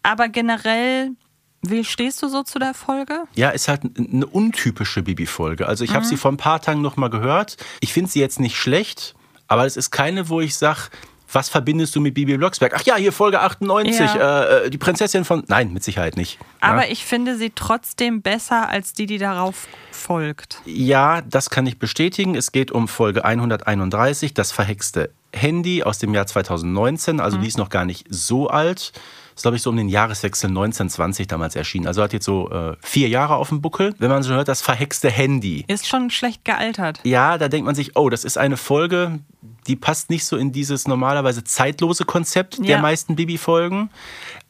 Aber 0.02 0.30
generell, 0.30 1.12
wie 1.62 1.84
stehst 1.84 2.22
du 2.24 2.30
so 2.30 2.44
zu 2.44 2.58
der 2.58 2.74
Folge? 2.74 3.24
Ja, 3.36 3.50
ist 3.50 3.68
halt 3.68 3.82
eine 3.98 4.26
untypische 4.26 5.02
Bibi-Folge. 5.04 5.68
Also 5.68 5.84
ich 5.84 5.92
Mhm. 5.92 5.96
habe 5.96 6.06
sie 6.06 6.16
vor 6.18 6.32
ein 6.32 6.38
paar 6.38 6.62
Tagen 6.62 6.82
noch 6.82 6.96
mal 6.96 7.10
gehört. 7.10 7.58
Ich 7.82 7.92
finde 7.92 8.10
sie 8.10 8.22
jetzt 8.22 8.40
nicht 8.40 8.56
schlecht, 8.58 9.14
aber 9.50 9.66
es 9.66 9.76
ist 9.76 9.92
keine, 9.92 10.30
wo 10.30 10.40
ich 10.40 10.56
sage, 10.56 10.84
was 11.34 11.50
verbindest 11.50 11.96
du 11.96 12.02
mit 12.02 12.14
Bibi 12.14 12.38
Blocksberg? 12.38 12.74
Ach 12.76 12.84
ja, 12.84 12.96
hier 12.96 13.12
Folge 13.12 13.40
98, 13.40 14.00
Ja. 14.00 14.44
äh, 14.44 14.66
äh, 14.66 14.70
die 14.70 14.78
Prinzessin 14.78 15.26
von... 15.26 15.44
Nein, 15.48 15.74
mit 15.74 15.84
Sicherheit 15.84 16.18
nicht. 16.18 16.40
Aber 16.62 16.86
ja. 16.86 16.92
ich 16.92 17.06
finde 17.06 17.38
sie 17.38 17.52
trotzdem 17.54 18.22
besser 18.22 18.70
als 18.70 18.94
die, 18.94 19.06
die 19.06 19.18
darauf 19.18 19.68
folgt. 19.92 20.58
Ja, 20.66 21.22
das 21.22 21.50
kann 21.50 21.66
ich 21.66 21.80
bestätigen. 21.80 22.36
Es 22.36 22.52
geht 22.52 22.72
um 22.72 22.88
Folge 22.88 23.26
131, 23.26 24.34
das 24.34 24.52
verhexte 24.52 25.12
Handy 25.34 25.84
aus 25.84 25.98
dem 25.98 26.14
Jahr 26.14 26.28
2019. 26.28 27.20
Also 27.20 27.38
die 27.38 27.48
ist 27.48 27.58
noch 27.58 27.70
gar 27.70 27.86
nicht 27.86 28.06
so 28.10 28.48
alt. 28.48 28.92
Ist, 29.36 29.42
glaube 29.42 29.58
ich, 29.58 29.64
so 29.64 29.70
um 29.70 29.78
den 29.78 29.90
Jahreswechsel 29.90 30.50
1920 30.50 31.28
damals 31.28 31.56
erschienen. 31.56 31.88
Also 31.88 32.02
hat 32.04 32.14
jetzt 32.14 32.26
so 32.26 32.50
äh, 32.52 32.76
vier 32.82 33.08
Jahre 33.10 33.36
auf 33.36 33.50
dem 33.50 33.62
Buckel. 33.62 33.94
Wenn 33.98 34.10
man 34.10 34.24
so 34.24 34.34
hört, 34.34 34.48
das 34.48 34.62
verhexte 34.62 35.10
Handy. 35.10 35.66
Ist 35.68 35.88
schon 35.88 36.10
schlecht 36.10 36.46
gealtert. 36.46 37.00
Ja, 37.04 37.38
da 37.38 37.48
denkt 37.48 37.66
man 37.66 37.76
sich, 37.76 37.96
oh, 37.96 38.10
das 38.10 38.24
ist 38.24 38.38
eine 38.38 38.58
Folge, 38.58 39.20
die 39.68 39.76
passt 39.76 40.10
nicht 40.10 40.26
so 40.26 40.38
in 40.38 40.52
dieses 40.52 40.88
normalerweise 40.88 41.44
zeitlose 41.44 42.06
Konzept 42.06 42.60
der 42.60 42.66
Ja. 42.78 42.82
meisten 42.82 43.16
Bibi-Folgen. 43.16 43.90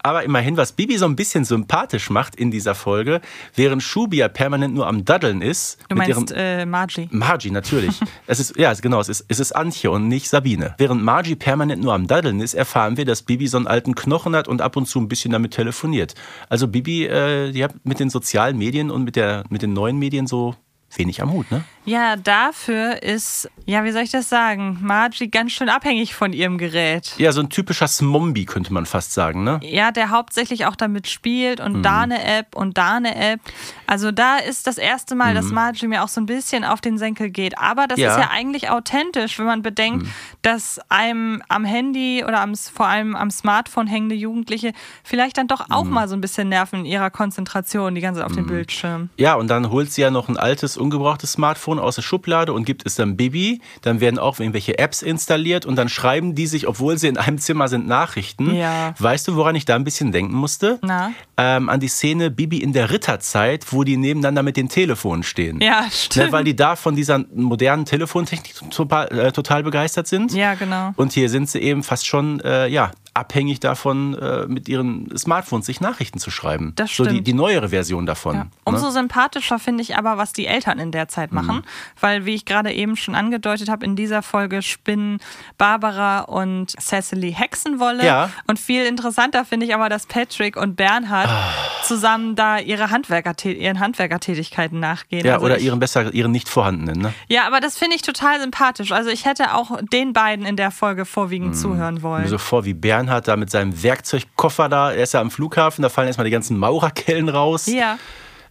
Aber 0.05 0.23
immerhin, 0.23 0.57
was 0.57 0.73
Bibi 0.73 0.97
so 0.97 1.05
ein 1.05 1.15
bisschen 1.15 1.45
sympathisch 1.45 2.09
macht 2.09 2.35
in 2.35 2.51
dieser 2.51 2.75
Folge, 2.75 3.21
während 3.55 3.81
Shubi 3.81 4.17
ja 4.17 4.27
permanent 4.27 4.73
nur 4.75 4.85
am 4.85 5.05
Daddeln 5.05 5.41
ist. 5.41 5.77
Du 5.87 5.95
meinst 5.95 6.31
ihrem, 6.31 6.37
äh, 6.37 6.65
Margie. 6.65 7.07
Margie, 7.09 7.51
natürlich. 7.51 8.01
es 8.27 8.41
ist, 8.41 8.57
ja, 8.57 8.73
genau, 8.73 8.99
es 8.99 9.07
ist, 9.07 9.23
es 9.29 9.39
ist 9.39 9.53
Antje 9.53 9.89
und 9.91 10.09
nicht 10.09 10.27
Sabine. 10.27 10.75
Während 10.77 11.01
Margie 11.01 11.35
permanent 11.35 11.81
nur 11.81 11.93
am 11.93 12.05
Daddeln 12.07 12.41
ist, 12.41 12.53
erfahren 12.53 12.97
wir, 12.97 13.05
dass 13.05 13.21
Bibi 13.21 13.47
so 13.47 13.55
einen 13.55 13.67
alten 13.67 13.95
Knochen 13.95 14.35
hat 14.35 14.49
und 14.49 14.61
ab 14.61 14.72
und 14.77 14.87
zu 14.87 14.99
ein 14.99 15.07
bisschen 15.07 15.31
damit 15.31 15.51
telefoniert. 15.51 16.15
Also 16.49 16.67
Bibi, 16.67 17.05
äh, 17.05 17.51
die 17.51 17.63
hat 17.63 17.73
mit 17.83 17.99
den 17.99 18.09
sozialen 18.09 18.57
Medien 18.57 18.91
und 18.91 19.03
mit, 19.03 19.15
der, 19.15 19.43
mit 19.49 19.61
den 19.61 19.73
neuen 19.73 19.97
Medien 19.97 20.27
so 20.27 20.55
wenig 20.97 21.21
am 21.21 21.31
Hut, 21.31 21.49
ne? 21.51 21.63
Ja, 21.85 22.15
dafür 22.15 23.03
ist, 23.03 23.49
ja, 23.65 23.83
wie 23.83 23.91
soll 23.91 24.03
ich 24.03 24.11
das 24.11 24.29
sagen, 24.29 24.77
Margie 24.81 25.29
ganz 25.29 25.51
schön 25.51 25.67
abhängig 25.67 26.15
von 26.15 26.31
ihrem 26.31 26.57
Gerät. 26.57 27.13
Ja, 27.17 27.33
so 27.33 27.41
ein 27.41 27.49
typischer 27.49 27.89
Smombi, 27.89 28.45
könnte 28.45 28.71
man 28.71 28.85
fast 28.85 29.11
sagen, 29.11 29.43
ne? 29.43 29.59
Ja, 29.63 29.91
der 29.91 30.09
hauptsächlich 30.09 30.65
auch 30.65 30.77
damit 30.77 31.07
spielt 31.09 31.59
und 31.59 31.79
Mhm. 31.79 31.83
da 31.83 32.01
eine 32.01 32.23
App 32.23 32.55
und 32.55 32.77
da 32.77 32.93
eine 32.95 33.15
App. 33.15 33.41
Also 33.85 34.11
da 34.13 34.37
ist 34.37 34.65
das 34.65 34.77
erste 34.77 35.13
Mal, 35.15 35.33
dass 35.33 35.47
Mhm. 35.47 35.55
Margie 35.55 35.87
mir 35.87 36.03
auch 36.03 36.07
so 36.07 36.21
ein 36.21 36.25
bisschen 36.25 36.63
auf 36.63 36.79
den 36.79 36.97
Senkel 36.97 37.29
geht. 37.29 37.57
Aber 37.57 37.85
das 37.87 37.99
Ja. 37.99 38.11
ist 38.11 38.17
ja 38.17 38.29
eigentlich 38.31 38.69
authentisch, 38.69 39.37
wenn 39.37 39.45
man 39.45 39.61
bedenkt, 39.61 40.03
Mhm. 40.05 40.09
dass 40.41 40.79
einem 40.87 41.43
am 41.49 41.65
Handy 41.65 42.23
oder 42.25 42.39
am, 42.39 42.55
vor 42.55 42.87
allem 42.87 43.13
am 43.13 43.29
Smartphone 43.29 43.87
hängende 43.87 44.15
Jugendliche 44.15 44.71
vielleicht 45.03 45.37
dann 45.37 45.47
doch 45.49 45.67
Mhm. 45.67 45.73
auch 45.75 45.83
mal 45.83 46.07
so 46.07 46.15
ein 46.15 46.21
bisschen 46.21 46.47
nerven 46.47 46.79
in 46.79 46.85
ihrer 46.85 47.09
Konzentration 47.09 47.93
die 47.93 47.99
ganze 48.01 48.21
Zeit 48.21 48.27
auf 48.29 48.35
dem 48.35 48.47
Bildschirm. 48.47 49.09
Ja, 49.17 49.33
und 49.33 49.49
dann 49.49 49.69
holt 49.69 49.91
sie 49.91 50.01
ja 50.01 50.09
noch 50.11 50.29
ein 50.29 50.37
altes, 50.37 50.77
ungebrauchtes 50.83 51.33
Smartphone 51.33 51.79
aus 51.79 51.95
der 51.95 52.01
Schublade 52.01 52.53
und 52.53 52.65
gibt 52.65 52.85
es 52.85 52.95
dann 52.95 53.17
Bibi. 53.17 53.61
Dann 53.81 53.99
werden 53.99 54.19
auch 54.19 54.39
irgendwelche 54.39 54.77
Apps 54.77 55.01
installiert 55.01 55.65
und 55.65 55.75
dann 55.75 55.89
schreiben 55.89 56.35
die 56.35 56.47
sich, 56.47 56.67
obwohl 56.67 56.97
sie 56.97 57.07
in 57.07 57.17
einem 57.17 57.39
Zimmer 57.39 57.67
sind, 57.67 57.87
Nachrichten. 57.87 58.55
Ja. 58.55 58.93
Weißt 58.99 59.27
du, 59.27 59.35
woran 59.35 59.55
ich 59.55 59.65
da 59.65 59.75
ein 59.75 59.83
bisschen 59.83 60.11
denken 60.11 60.35
musste? 60.35 60.79
Na? 60.81 61.11
Ähm, 61.37 61.69
an 61.69 61.79
die 61.79 61.87
Szene 61.87 62.29
Bibi 62.29 62.57
in 62.57 62.73
der 62.73 62.91
Ritterzeit, 62.91 63.71
wo 63.71 63.83
die 63.83 63.97
nebeneinander 63.97 64.43
mit 64.43 64.57
den 64.57 64.69
Telefonen 64.69 65.23
stehen. 65.23 65.59
Ja, 65.61 65.85
stimmt. 65.91 66.27
Ne, 66.27 66.31
weil 66.31 66.43
die 66.43 66.55
da 66.55 66.75
von 66.75 66.95
dieser 66.95 67.25
modernen 67.33 67.85
Telefontechnik 67.85 68.53
total, 68.69 69.07
äh, 69.17 69.31
total 69.31 69.63
begeistert 69.63 70.07
sind. 70.07 70.33
Ja, 70.33 70.53
genau. 70.53 70.93
Und 70.95 71.13
hier 71.13 71.29
sind 71.29 71.49
sie 71.49 71.59
eben 71.59 71.83
fast 71.83 72.05
schon 72.05 72.39
äh, 72.41 72.67
ja, 72.67 72.91
abhängig 73.13 73.59
davon, 73.59 74.15
äh, 74.15 74.45
mit 74.47 74.67
ihren 74.67 75.15
Smartphones 75.17 75.65
sich 75.67 75.81
Nachrichten 75.81 76.19
zu 76.19 76.31
schreiben. 76.31 76.73
Das 76.75 76.95
So 76.95 77.03
die, 77.03 77.09
stimmt. 77.11 77.27
die 77.27 77.33
neuere 77.33 77.69
Version 77.69 78.05
davon. 78.05 78.35
Ja. 78.35 78.47
Um 78.63 78.73
Umso 78.73 78.89
sympathischer 78.89 79.59
finde 79.59 79.83
ich 79.83 79.95
aber, 79.97 80.17
was 80.17 80.33
die 80.33 80.47
Eltern 80.47 80.79
in 80.79 80.91
der 80.91 81.07
Zeit 81.07 81.31
machen, 81.31 81.57
Mhm. 81.57 81.63
weil, 81.99 82.25
wie 82.25 82.33
ich 82.33 82.45
gerade 82.45 82.71
eben 82.73 82.95
schon 82.95 83.13
angedeutet 83.15 83.69
habe, 83.69 83.85
in 83.85 83.95
dieser 83.95 84.23
Folge 84.23 84.61
spinnen 84.63 85.19
Barbara 85.57 86.21
und 86.21 86.71
Cecily 86.81 87.33
Hexenwolle. 87.33 88.05
Ja. 88.05 88.29
Und 88.47 88.59
viel 88.59 88.83
interessanter 88.85 89.45
finde 89.45 89.65
ich 89.65 89.75
aber, 89.75 89.89
dass 89.89 90.05
Patrick 90.07 90.57
und 90.57 90.75
Bernhard 90.75 91.29
Ah. 91.29 91.51
zusammen 91.83 92.35
da 92.35 92.57
ihre 92.57 92.89
Handwerker, 92.89 93.33
ihren 93.45 93.79
Handwerkertätigkeiten 93.79 94.79
nachgehen. 94.79 95.25
Ja, 95.25 95.35
Also 95.35 95.45
oder 95.45 95.57
ich, 95.57 95.65
ihren 95.65 95.79
besser, 95.79 96.13
ihren 96.13 96.31
nicht 96.31 96.49
vorhandenen, 96.49 97.01
ne? 97.01 97.13
ja, 97.27 97.45
aber 97.45 97.59
das 97.59 97.77
finde 97.77 97.95
ich 97.95 98.01
total 98.01 98.41
sympathisch. 98.41 98.91
Also 98.91 99.09
ich 99.09 99.25
hätte 99.25 99.53
auch 99.53 99.79
den 99.91 100.13
beiden 100.13 100.45
in 100.45 100.55
der 100.55 100.71
Folge 100.71 101.05
vorwiegend 101.05 101.55
zuhören 101.57 101.95
Mir 101.95 102.01
wollen. 102.03 102.27
so 102.27 102.37
vor, 102.37 102.65
wie 102.65 102.73
Bernhard 102.73 103.02
da 103.05 103.35
mit 103.35 103.49
seinem 103.49 103.83
Werkzeugkoffer 103.83 104.69
da, 104.69 104.91
er 104.91 105.03
ist 105.03 105.13
ja 105.13 105.21
am 105.21 105.31
Flughafen, 105.31 105.81
da 105.81 105.89
fallen 105.89 106.07
erstmal 106.07 106.25
die 106.25 106.31
ganzen 106.31 106.57
Maurerkellen 106.57 107.29
raus. 107.29 107.67
Ja. 107.67 107.97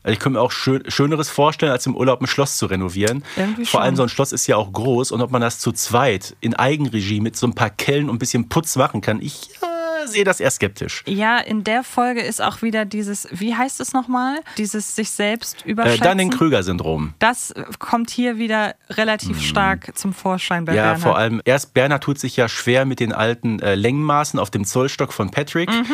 Also 0.02 0.14
ich 0.14 0.18
könnte 0.18 0.38
mir 0.38 0.42
auch 0.42 0.50
schön, 0.50 0.82
Schöneres 0.88 1.30
vorstellen, 1.30 1.70
als 1.70 1.86
im 1.86 1.96
Urlaub 1.96 2.20
ein 2.20 2.26
Schloss 2.26 2.58
zu 2.58 2.66
renovieren. 2.66 3.24
Irgendwie 3.36 3.64
Vor 3.64 3.82
allem 3.82 3.90
schon. 3.90 3.96
so 3.96 4.02
ein 4.04 4.08
Schloss 4.08 4.32
ist 4.32 4.46
ja 4.48 4.56
auch 4.56 4.72
groß 4.72 5.12
und 5.12 5.20
ob 5.20 5.30
man 5.30 5.40
das 5.40 5.60
zu 5.60 5.70
zweit 5.72 6.36
in 6.40 6.54
Eigenregie 6.54 7.20
mit 7.20 7.36
so 7.36 7.46
ein 7.46 7.54
paar 7.54 7.70
Kellen 7.70 8.08
und 8.10 8.16
ein 8.16 8.18
bisschen 8.18 8.48
Putz 8.48 8.74
machen 8.76 9.00
kann, 9.00 9.20
ich 9.22 9.50
äh, 9.62 9.71
sehe 10.08 10.24
das 10.24 10.40
eher 10.40 10.50
skeptisch. 10.50 11.02
Ja, 11.06 11.38
in 11.38 11.64
der 11.64 11.82
Folge 11.84 12.20
ist 12.22 12.40
auch 12.42 12.62
wieder 12.62 12.84
dieses, 12.84 13.28
wie 13.30 13.54
heißt 13.54 13.80
es 13.80 13.92
nochmal? 13.92 14.38
Dieses 14.58 14.94
sich 14.96 15.10
selbst 15.10 15.64
Äh, 15.66 15.70
überschätzen. 15.70 16.02
Dunning-Krüger-Syndrom. 16.06 17.14
das 17.18 17.50
äh, 17.52 17.64
kommt 17.78 18.10
hier 18.10 18.38
wieder 18.38 18.74
relativ 18.90 19.40
stark 19.40 19.96
zum 19.96 20.12
Vorschein 20.12 20.64
bei 20.64 20.72
Mhm. 20.72 20.76
Ja, 20.76 20.82
Bernhard. 20.84 21.02
vor 21.02 21.16
allem 21.18 21.40
erst 21.44 21.74
Bernhard 21.74 22.02
tut 22.02 22.18
sich 22.18 22.36
ja 22.36 22.48
schwer 22.48 22.84
mit 22.84 23.00
den 23.00 23.12
alten 23.12 23.60
äh, 23.60 23.74
Längenmaßen 23.74 24.38
auf 24.38 24.50
dem 24.50 24.64
Zollstock 24.64 25.12
von 25.12 25.30
Patrick. 25.30 25.70
Mhm. 25.70 25.86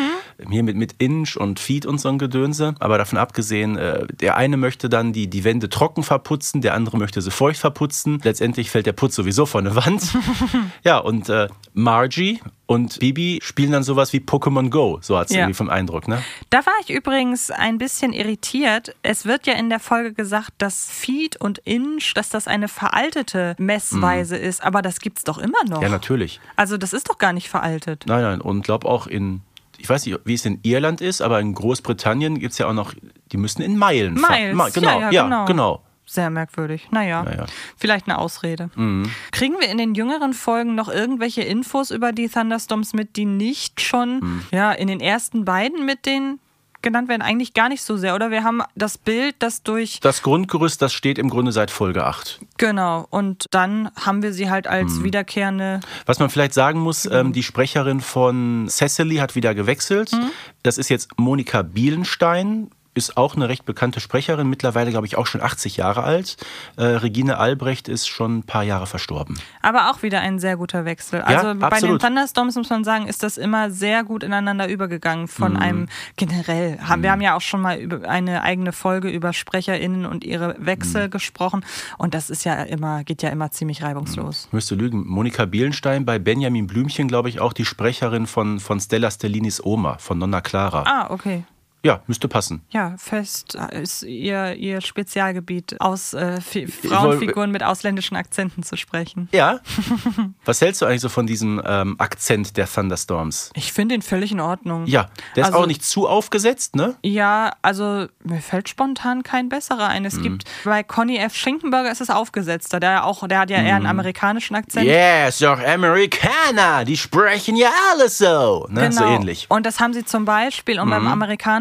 Hier 0.51 0.63
mit, 0.63 0.77
mit 0.77 0.95
Inch 0.99 1.37
und 1.37 1.59
Feet 1.59 1.85
und 1.87 1.99
so 2.01 2.09
ein 2.09 2.19
Gedönse. 2.19 2.75
Aber 2.79 2.97
davon 2.99 3.19
abgesehen, 3.19 3.77
äh, 3.77 4.07
der 4.07 4.37
eine 4.37 4.57
möchte 4.57 4.89
dann 4.89 5.13
die, 5.13 5.29
die 5.29 5.43
Wände 5.45 5.69
trocken 5.69 6.03
verputzen, 6.05 6.61
der 6.61 6.75
andere 6.75 6.97
möchte 6.97 7.21
sie 7.21 7.31
feucht 7.31 7.59
verputzen. 7.59 8.21
Letztendlich 8.23 8.71
fällt 8.71 8.87
der 8.87 8.93
Putz 8.93 9.17
sowieso 9.17 9.47
von 9.47 9.65
der 9.65 9.75
Wand. 9.75 10.17
ja, 10.85 10.99
und 10.99 11.29
äh, 11.29 11.49
Margie 11.75 12.41
und 12.67 12.99
Bibi 13.01 13.39
spielen 13.43 13.73
dann 13.73 13.83
sowas 13.83 14.13
wie 14.13 14.19
Pokémon 14.19 14.69
Go. 14.71 14.99
So 15.01 15.17
hat 15.19 15.29
es 15.29 15.33
Ja. 15.35 15.41
irgendwie 15.41 15.55
vom 15.55 15.71
Eindruck, 15.71 16.07
ne? 16.07 16.23
Da 16.51 16.59
war 16.67 16.73
ich 16.83 16.91
übrigens 16.91 17.51
ein 17.51 17.79
bisschen 17.79 18.13
irritiert. 18.13 18.95
Es 19.03 19.25
wird 19.25 19.47
ja 19.47 19.55
in 19.55 19.71
der 19.71 19.81
Folge 19.81 20.13
gesagt, 20.13 20.51
dass 20.59 20.89
Feet 20.91 21.37
und 21.41 21.59
Inch, 21.65 22.13
dass 22.15 22.29
das 22.29 22.47
eine 22.47 22.69
veraltete 22.69 23.57
Messweise 23.59 24.37
ist, 24.37 24.63
aber 24.63 24.83
das 24.83 25.01
gibt's 25.01 25.25
doch 25.25 25.39
immer 25.39 25.65
noch. 25.69 25.79
Mhm. 25.79 25.83
Ja, 25.85 25.89
natürlich. 25.89 26.41
Also 26.57 26.77
das 26.77 26.93
ist 26.93 27.09
doch 27.09 27.19
gar 27.19 27.33
nicht 27.33 27.49
veraltet. 27.49 28.05
Nein, 28.07 28.23
nein. 28.23 28.41
Und 28.41 28.63
glaube 28.63 28.87
auch 28.89 29.07
in, 29.07 29.41
ich 29.79 29.89
weiß 29.89 30.05
nicht, 30.07 30.19
wie 30.25 30.35
es 30.35 30.45
in 30.45 30.59
Irland 30.63 31.01
ist, 31.01 31.21
aber 31.23 31.41
in 31.41 31.55
Großbritannien 31.55 32.39
gibt 32.39 32.53
es 32.53 32.59
ja 32.59 32.67
auch 32.69 32.73
noch, 32.75 32.93
die 33.33 33.37
müssen 33.37 33.63
in 33.63 33.77
Meilen 33.79 34.17
fahren. 34.19 34.57
Miles, 34.57 34.75
genau, 34.75 35.01
ja, 35.01 35.11
ja, 35.11 35.23
genau. 35.25 35.45
genau. 35.47 35.83
Sehr 36.05 36.31
merkwürdig. 36.31 36.89
Naja, 36.91 37.23
Naja. 37.23 37.45
vielleicht 37.77 38.09
eine 38.09 38.17
Ausrede. 38.17 38.71
Mhm. 38.77 39.11
Kriegen 39.31 39.55
wir 39.61 39.69
in 39.69 39.77
den 39.77 39.95
jüngeren 39.95 40.33
Folgen 40.33 40.75
noch 40.75 40.89
irgendwelche 40.89 41.43
Infos 41.43 41.91
über 41.91 42.13
die 42.13 42.29
Thunderstorms 42.31 42.95
mit, 42.95 43.17
die 43.17 43.27
nicht 43.27 43.81
schon 43.83 44.21
Mhm. 44.21 44.43
ja, 44.51 44.73
in 44.73 44.89
den 44.89 45.01
ersten 45.01 45.45
beiden 45.45 45.85
mit 45.85 46.07
denen 46.07 46.41
genannt 46.83 47.09
werden? 47.09 47.23
Eigentlich 47.23 47.55
gar 47.55 47.69
nicht 47.69 47.83
so 47.83 47.97
sehr, 47.97 48.15
oder? 48.15 48.31
Wir 48.31 48.45
haben 48.45 48.63
das 48.75 48.99
Bild, 48.99 49.37
das 49.41 49.63
durch. 49.63 50.01
Das 50.01 50.23
Grundgerüst, 50.23 50.81
das 50.83 50.93
steht 50.93 51.19
im 51.19 51.29
Grunde 51.31 51.53
seit 51.53 51.71
Folge 51.71 52.05
8. 52.05 52.41
Genau. 52.57 53.07
Und 53.11 53.47
dann 53.51 53.91
haben 54.01 54.23
wir 54.23 54.33
sie 54.33 54.51
halt 54.51 54.67
als 54.67 54.93
Mhm. 54.95 55.05
wiederkehrende. 55.05 55.81
Was 56.07 56.19
man 56.19 56.31
vielleicht 56.31 56.55
sagen 56.55 56.81
muss, 56.81 57.07
ähm, 57.07 57.33
die 57.33 57.43
Sprecherin 57.43 58.01
von 58.01 58.67
Cecily 58.69 59.17
hat 59.17 59.35
wieder 59.35 59.55
gewechselt. 59.55 60.13
Mhm. 60.13 60.31
Das 60.63 60.79
ist 60.79 60.89
jetzt 60.91 61.09
Monika 61.19 61.63
Bielenstein. 61.63 62.71
Ist 62.95 63.17
auch 63.17 63.37
eine 63.37 63.49
recht 63.49 63.65
bekannte 63.65 64.01
Sprecherin, 64.01 64.49
mittlerweile 64.49 64.91
glaube 64.91 65.07
ich 65.07 65.17
auch 65.17 65.27
schon 65.27 65.41
80 65.41 65.77
Jahre 65.77 66.03
alt. 66.03 66.37
Äh, 66.77 66.83
Regine 66.85 67.39
Albrecht 67.39 67.87
ist 67.89 68.09
schon 68.09 68.39
ein 68.39 68.43
paar 68.43 68.65
Jahre 68.65 68.87
verstorben. 68.87 69.39
Aber 69.63 69.91
auch 69.91 70.03
wieder 70.03 70.21
ein 70.21 70.39
sehr 70.41 70.57
guter 70.57 70.85
Wechsel. 70.85 71.21
Also 71.21 71.55
bei 71.59 71.79
den. 71.81 71.99
Thunderstorms 71.99 72.57
muss 72.57 72.71
man 72.71 72.83
sagen, 72.85 73.07
ist 73.07 73.23
das 73.23 73.37
immer 73.37 73.71
sehr 73.71 74.03
gut 74.03 74.23
ineinander 74.25 74.69
übergegangen 74.69 75.29
von 75.29 75.53
Mhm. 75.53 75.59
einem 75.59 75.89
generell. 76.17 76.79
Haben, 76.81 77.03
Wir 77.03 77.13
haben 77.13 77.21
ja 77.21 77.37
auch 77.37 77.41
schon 77.41 77.61
mal 77.61 77.79
über 77.79 78.09
eine 78.09 78.43
eigene 78.43 78.73
Folge 78.73 79.11
über 79.11 79.33
SprecherInnen 79.33 80.05
und 80.07 80.25
ihre 80.25 80.57
Wechsel 80.59 81.07
Mhm. 81.07 81.11
gesprochen. 81.11 81.65
Und 81.99 82.15
das 82.15 82.31
ist 82.31 82.45
ja 82.45 82.55
immer, 82.63 83.05
geht 83.05 83.23
ja 83.23 83.29
immer 83.29 83.51
ziemlich 83.51 83.83
reibungslos. 83.83 84.47
Ich 84.47 84.53
müsste 84.53 84.75
lügen. 84.75 85.07
Monika 85.07 85.45
Bielenstein 85.45 86.05
bei 86.05 86.19
Benjamin 86.19 86.67
Blümchen, 86.67 87.07
glaube 87.07 87.29
ich, 87.29 87.39
auch 87.41 87.53
die 87.53 87.65
Sprecherin 87.65 88.27
von, 88.27 88.59
von 88.59 88.81
Stella 88.81 89.11
Stellinis 89.11 89.63
Oma, 89.65 89.99
von 89.99 90.19
Nonna 90.19 90.41
Clara. 90.41 90.83
Ah, 90.87 91.11
okay. 91.11 91.45
Ja, 91.85 92.03
müsste 92.09 92.27
passen. 92.29 92.63
Ja, 92.71 92.95
fest 92.99 93.57
ist 93.73 94.03
ihr, 94.03 94.55
ihr 94.57 94.81
Spezialgebiet, 94.81 95.81
aus 95.81 96.13
äh, 96.13 96.41
Fi- 96.41 96.67
Frauenfiguren 96.67 97.51
mit 97.53 97.63
ausländischen 97.63 98.17
Akzenten 98.17 98.63
zu 98.65 98.77
sprechen. 98.77 99.29
Ja. 99.33 99.61
Was 100.45 100.61
hältst 100.61 100.83
du 100.83 100.87
eigentlich 100.87 101.01
so 101.03 101.09
von 101.09 101.27
diesem 101.27 101.63
ähm, 101.65 101.95
Akzent 101.99 102.57
der 102.57 102.67
Thunderstorms? 102.67 103.51
Ich 103.55 103.73
finde 103.73 103.95
ihn 103.95 104.03
völlig 104.03 104.33
in 104.33 104.41
Ordnung. 104.41 104.87
Ja, 104.87 105.07
der 105.37 105.43
ist 105.43 105.47
Also- 105.49 105.59
auch 105.61 105.67
nicht 105.67 105.85
zu 105.85 106.09
aufgesetzt, 106.09 106.75
ne? 106.75 106.97
Ja, 107.05 107.53
also 107.63 108.07
mir 108.25 108.41
fällt 108.41 108.69
spontan 108.69 109.23
kein 109.23 109.49
besserer 109.49 109.87
ein. 109.89 110.03
Mhm. 110.03 110.07
Es 110.09 110.21
gibt 110.21 110.45
bei 110.65 110.83
Conny 110.83 111.17
F. 111.19 111.35
Schinkenberger 111.37 111.91
ist 111.93 112.01
es 112.01 112.11
aufgesetzter, 112.11 112.81
der 112.81 113.05
auch, 113.05 113.27
der 113.29 113.39
hat 113.39 113.51
ja 113.51 113.59
eher 113.59 113.77
einen 113.77 113.85
Mhm. 113.85 113.91
amerikanischen 113.91 114.57
Akzent. 114.57 114.87
Ja, 114.87 115.29
ist 115.29 115.41
doch 115.43 115.61
Amerikaner, 115.61 116.85
die 116.85 116.97
sprechen 116.97 117.57
ja 117.57 117.71
alle 117.93 118.09
so. 118.09 118.67
Ne? 118.71 118.91
So 118.93 119.05
ähnlich. 119.05 119.43
Genau. 119.49 119.57
Und 119.57 119.67
das 119.67 119.81
haben 119.81 119.93
sie 119.95 120.05
zum 120.05 120.25
Beispiel, 120.25 120.81
um 120.81 120.91
beim 120.91 121.03
Mhm. 121.03 121.09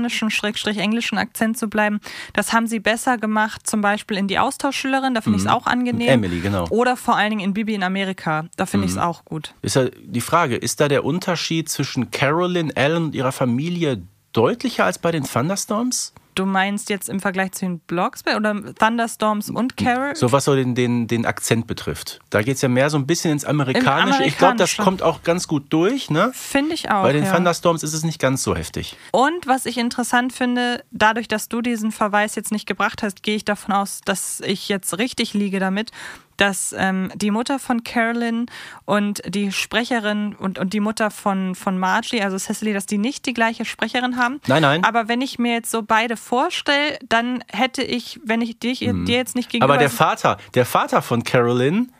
Amerikanischen, 0.07 0.31
schrägstrich 0.31 0.77
englischen 0.77 1.17
Akzent 1.17 1.57
zu 1.57 1.67
bleiben, 1.67 1.99
das 2.33 2.53
haben 2.53 2.67
sie 2.67 2.79
besser 2.79 3.17
gemacht, 3.17 3.67
zum 3.67 3.81
Beispiel 3.81 4.17
in 4.17 4.27
die 4.27 4.39
Austauschschülerin, 4.39 5.13
da 5.13 5.21
finde 5.21 5.37
ich 5.37 5.45
es 5.45 5.49
auch 5.49 5.67
angenehm. 5.67 6.07
Mhm. 6.07 6.25
Emily, 6.25 6.39
genau. 6.39 6.65
Mhm. 6.65 6.71
Oder 6.71 6.97
vor 6.97 7.15
allen 7.15 7.31
Dingen 7.31 7.41
in 7.41 7.53
Bibi 7.53 7.75
in 7.75 7.83
Amerika, 7.83 8.45
da 8.55 8.65
finde 8.65 8.85
ich 8.85 8.93
es 8.93 8.97
auch 8.97 9.25
gut. 9.25 9.53
Ist 9.61 9.75
ja 9.75 9.89
die 10.01 10.21
Frage, 10.21 10.55
ist 10.55 10.79
da 10.79 10.87
der 10.87 11.03
Unterschied 11.03 11.69
zwischen 11.69 12.11
Carolyn, 12.11 12.69
Ellen 12.75 13.05
und 13.05 13.15
ihrer 13.15 13.31
Familie 13.31 14.01
deutlicher 14.33 14.85
als 14.85 14.99
bei 14.99 15.11
den 15.11 15.23
Thunderstorms? 15.23 16.13
Du 16.37 16.45
meinst 16.45 16.91
jetzt 16.91 17.09
im 17.09 17.19
Vergleich 17.19 17.53
zu 17.53 17.65
den 17.65 17.79
Blocksberg 17.79 18.37
oder 18.37 18.75
Thunderstorms 18.75 19.49
und 19.49 19.75
Carol? 19.75 20.15
So 20.15 20.31
was 20.31 20.45
so 20.45 20.55
den, 20.55 20.75
den, 20.75 21.07
den 21.07 21.25
Akzent 21.25 21.65
betrifft. 21.65 22.19
Da 22.29 22.43
geht 22.43 22.57
es 22.57 22.61
ja 22.61 22.69
mehr 22.69 22.91
so 22.91 22.97
ein 22.97 23.07
bisschen 23.07 23.31
ins 23.31 23.43
Amerikanische. 23.43 24.23
Ich 24.23 24.37
glaube, 24.37 24.55
das 24.55 24.77
kommt 24.77 25.01
auch 25.01 25.23
ganz 25.23 25.47
gut 25.47 25.65
durch. 25.69 26.11
Ne? 26.11 26.29
Finde 26.35 26.75
ich 26.75 26.91
auch. 26.91 27.01
Bei 27.01 27.11
den 27.11 27.23
ja. 27.23 27.33
Thunderstorms 27.33 27.81
ist 27.81 27.93
es 27.93 28.03
nicht 28.03 28.19
ganz 28.19 28.43
so 28.43 28.55
heftig. 28.55 28.95
Und 29.11 29.47
was 29.47 29.65
ich 29.65 29.79
interessant 29.79 30.31
finde, 30.31 30.83
dadurch, 30.91 31.27
dass 31.27 31.49
du 31.49 31.63
diesen 31.63 31.91
Verweis 31.91 32.35
jetzt 32.35 32.51
nicht 32.51 32.67
gebracht 32.67 33.01
hast, 33.01 33.23
gehe 33.23 33.35
ich 33.35 33.43
davon 33.43 33.73
aus, 33.73 34.01
dass 34.05 34.39
ich 34.41 34.69
jetzt 34.69 34.99
richtig 34.99 35.33
liege 35.33 35.59
damit, 35.59 35.89
dass 36.37 36.73
ähm, 36.77 37.11
die 37.15 37.31
Mutter 37.31 37.59
von 37.59 37.83
Carolyn 37.83 38.45
und 38.85 39.21
die 39.27 39.51
Sprecherin 39.51 40.35
und, 40.35 40.59
und 40.59 40.73
die 40.73 40.79
Mutter 40.79 41.11
von, 41.11 41.55
von 41.55 41.77
Margie, 41.77 42.21
also 42.21 42.37
Cecily, 42.37 42.73
dass 42.73 42.85
die 42.85 42.97
nicht 42.97 43.25
die 43.25 43.33
gleiche 43.33 43.65
Sprecherin 43.65 44.17
haben. 44.17 44.39
Nein, 44.47 44.61
nein. 44.61 44.83
Aber 44.83 45.07
wenn 45.07 45.21
ich 45.21 45.39
mir 45.39 45.53
jetzt 45.53 45.71
so 45.71 45.81
beide 45.83 46.17
vorstelle, 46.17 46.97
dann 47.07 47.43
hätte 47.51 47.83
ich, 47.83 48.19
wenn 48.23 48.41
ich 48.41 48.59
dich, 48.59 48.79
dir 48.79 49.17
jetzt 49.17 49.35
nicht 49.35 49.49
gegenüber... 49.49 49.73
Aber 49.73 49.79
der 49.79 49.89
Vater, 49.89 50.37
der 50.53 50.65
Vater 50.65 51.01
von 51.01 51.23
Carolyn 51.23 51.91